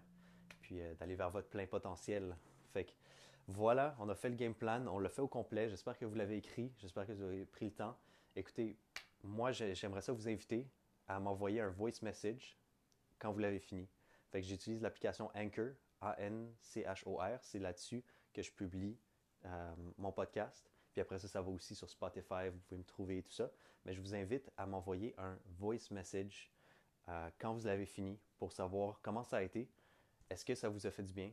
puis 0.61 0.81
euh, 0.81 0.93
d'aller 0.95 1.15
vers 1.15 1.29
votre 1.29 1.49
plein 1.49 1.65
potentiel. 1.65 2.35
Fait 2.71 2.85
que 2.85 2.91
voilà, 3.47 3.95
on 3.99 4.07
a 4.09 4.15
fait 4.15 4.29
le 4.29 4.35
game 4.35 4.53
plan, 4.53 4.85
on 4.87 4.99
l'a 4.99 5.09
fait 5.09 5.21
au 5.21 5.27
complet. 5.27 5.69
J'espère 5.69 5.97
que 5.97 6.05
vous 6.05 6.15
l'avez 6.15 6.37
écrit, 6.37 6.71
j'espère 6.79 7.05
que 7.05 7.11
vous 7.11 7.23
avez 7.23 7.45
pris 7.45 7.65
le 7.65 7.71
temps. 7.71 7.97
Écoutez, 8.35 8.77
moi, 9.23 9.51
j'aimerais 9.51 10.01
ça 10.01 10.13
vous 10.13 10.27
inviter 10.27 10.67
à 11.07 11.19
m'envoyer 11.19 11.61
un 11.61 11.69
voice 11.69 12.01
message 12.01 12.57
quand 13.19 13.31
vous 13.31 13.39
l'avez 13.39 13.59
fini. 13.59 13.87
Fait 14.29 14.41
que 14.41 14.47
j'utilise 14.47 14.81
l'application 14.81 15.29
Anchor, 15.35 15.71
A-N-C-H-O-R. 16.01 17.39
C'est 17.41 17.59
là-dessus 17.59 18.03
que 18.33 18.41
je 18.41 18.51
publie 18.51 18.97
euh, 19.45 19.75
mon 19.97 20.11
podcast. 20.11 20.71
Puis 20.91 21.01
après 21.01 21.19
ça, 21.19 21.27
ça 21.27 21.41
va 21.41 21.49
aussi 21.49 21.75
sur 21.75 21.89
Spotify, 21.89 22.49
vous 22.51 22.59
pouvez 22.59 22.79
me 22.79 22.85
trouver 22.85 23.17
et 23.19 23.23
tout 23.23 23.31
ça. 23.31 23.49
Mais 23.85 23.93
je 23.93 24.01
vous 24.01 24.13
invite 24.15 24.51
à 24.57 24.65
m'envoyer 24.65 25.13
un 25.17 25.37
voice 25.57 25.91
message 25.91 26.51
euh, 27.09 27.29
quand 27.39 27.53
vous 27.53 27.65
l'avez 27.65 27.85
fini 27.85 28.19
pour 28.37 28.51
savoir 28.51 28.99
comment 29.01 29.23
ça 29.23 29.37
a 29.37 29.41
été. 29.43 29.69
Est-ce 30.29 30.45
que 30.45 30.55
ça 30.55 30.69
vous 30.69 30.85
a 30.85 30.91
fait 30.91 31.03
du 31.03 31.13
bien? 31.13 31.31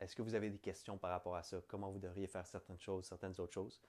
Est-ce 0.00 0.14
que 0.14 0.22
vous 0.22 0.34
avez 0.34 0.50
des 0.50 0.58
questions 0.58 0.96
par 0.96 1.10
rapport 1.10 1.34
à 1.34 1.42
ça? 1.42 1.60
Comment 1.66 1.90
vous 1.90 1.98
devriez 1.98 2.26
faire 2.26 2.46
certaines 2.46 2.78
choses, 2.78 3.06
certaines 3.06 3.38
autres 3.40 3.52
choses? 3.52 3.80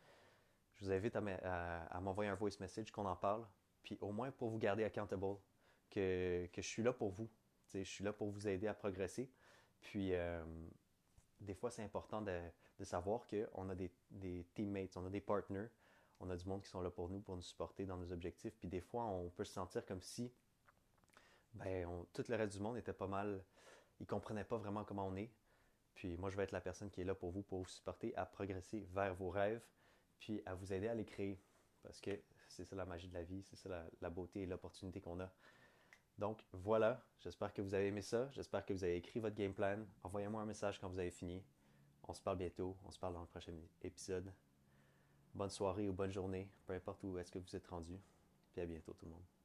Je 0.79 0.85
vous 0.85 0.91
invite 0.91 1.15
à 1.15 1.99
m'envoyer 2.01 2.29
un 2.29 2.35
voice 2.35 2.59
message, 2.59 2.91
qu'on 2.91 3.05
en 3.05 3.15
parle, 3.15 3.45
puis 3.83 3.97
au 4.01 4.11
moins 4.11 4.31
pour 4.31 4.49
vous 4.49 4.57
garder 4.57 4.83
accountable, 4.83 5.37
que, 5.89 6.47
je 6.55 6.61
suis 6.61 6.83
là 6.83 6.93
pour 6.93 7.11
vous. 7.11 7.29
je 7.73 7.83
suis 7.83 8.03
là 8.03 8.13
pour 8.13 8.29
vous 8.29 8.47
aider 8.47 8.67
à 8.67 8.73
progresser. 8.73 9.29
Puis, 9.81 10.13
euh, 10.13 10.43
des 11.41 11.53
fois, 11.53 11.71
c'est 11.71 11.83
important 11.83 12.21
de, 12.21 12.39
savoir 12.83 13.27
qu'on 13.27 13.69
a 13.69 13.75
des, 13.75 13.91
des, 14.09 14.45
teammates, 14.53 14.95
on 14.95 15.05
a 15.05 15.09
des 15.09 15.19
partners, 15.19 15.67
on 16.21 16.29
a 16.29 16.37
du 16.37 16.45
monde 16.45 16.61
qui 16.61 16.69
sont 16.69 16.81
là 16.81 16.89
pour 16.89 17.09
nous, 17.09 17.19
pour 17.19 17.35
nous 17.35 17.41
supporter 17.41 17.85
dans 17.85 17.97
nos 17.97 18.11
objectifs. 18.13 18.55
Puis 18.57 18.69
des 18.69 18.81
fois, 18.81 19.03
on 19.05 19.29
peut 19.29 19.43
se 19.43 19.53
sentir 19.53 19.85
comme 19.85 20.01
si 20.01 20.31
ben, 21.53 22.05
tout 22.13 22.23
le 22.29 22.35
reste 22.35 22.53
du 22.53 22.61
monde 22.61 22.77
était 22.77 22.93
pas 22.93 23.07
mal 23.07 23.43
ils 23.99 24.03
ne 24.03 24.07
comprenaient 24.07 24.43
pas 24.43 24.57
vraiment 24.57 24.83
comment 24.83 25.07
on 25.07 25.15
est. 25.15 25.31
Puis 25.93 26.15
moi, 26.17 26.29
je 26.29 26.37
vais 26.37 26.43
être 26.43 26.51
la 26.51 26.61
personne 26.61 26.89
qui 26.89 27.01
est 27.01 27.05
là 27.05 27.15
pour 27.15 27.31
vous, 27.31 27.43
pour 27.43 27.59
vous 27.59 27.67
supporter 27.67 28.15
à 28.15 28.25
progresser 28.25 28.87
vers 28.91 29.13
vos 29.15 29.29
rêves, 29.29 29.61
puis 30.19 30.41
à 30.45 30.55
vous 30.55 30.73
aider 30.73 30.87
à 30.87 30.93
les 30.93 31.05
créer. 31.05 31.39
Parce 31.83 32.01
que 32.01 32.11
c'est 32.47 32.65
ça 32.65 32.75
la 32.75 32.85
magie 32.85 33.07
de 33.07 33.13
la 33.13 33.23
vie, 33.23 33.41
c'est 33.43 33.55
ça 33.55 33.69
la, 34.01 34.09
beauté 34.09 34.41
et 34.41 34.45
l'opportunité 34.45 34.99
qu'on 35.01 35.19
a. 35.19 35.31
Donc 36.17 36.43
voilà, 36.51 37.01
j'espère 37.19 37.53
que 37.53 37.61
vous 37.61 37.73
avez 37.73 37.87
aimé 37.87 38.01
ça, 38.01 38.29
j'espère 38.31 38.65
que 38.65 38.73
vous 38.73 38.83
avez 38.83 38.97
écrit 38.97 39.19
votre 39.19 39.35
game 39.35 39.53
plan. 39.53 39.79
Envoyez-moi 40.03 40.41
un 40.41 40.45
message 40.45 40.79
quand 40.79 40.89
vous 40.89 40.99
avez 40.99 41.11
fini. 41.11 41.43
On 42.07 42.13
se 42.13 42.21
parle 42.21 42.37
bientôt, 42.37 42.75
on 42.85 42.91
se 42.91 42.99
parle 42.99 43.13
dans 43.13 43.21
le 43.21 43.27
prochain 43.27 43.53
épisode. 43.81 44.33
Bonne 45.33 45.51
soirée 45.51 45.87
ou 45.87 45.93
bonne 45.93 46.11
journée, 46.11 46.49
peu 46.65 46.73
importe 46.73 47.03
où 47.03 47.17
est-ce 47.17 47.31
que 47.31 47.39
vous 47.39 47.55
êtes 47.55 47.67
rendu. 47.67 47.99
Puis 48.51 48.61
à 48.61 48.65
bientôt 48.65 48.93
tout 48.93 49.05
le 49.05 49.11
monde. 49.11 49.38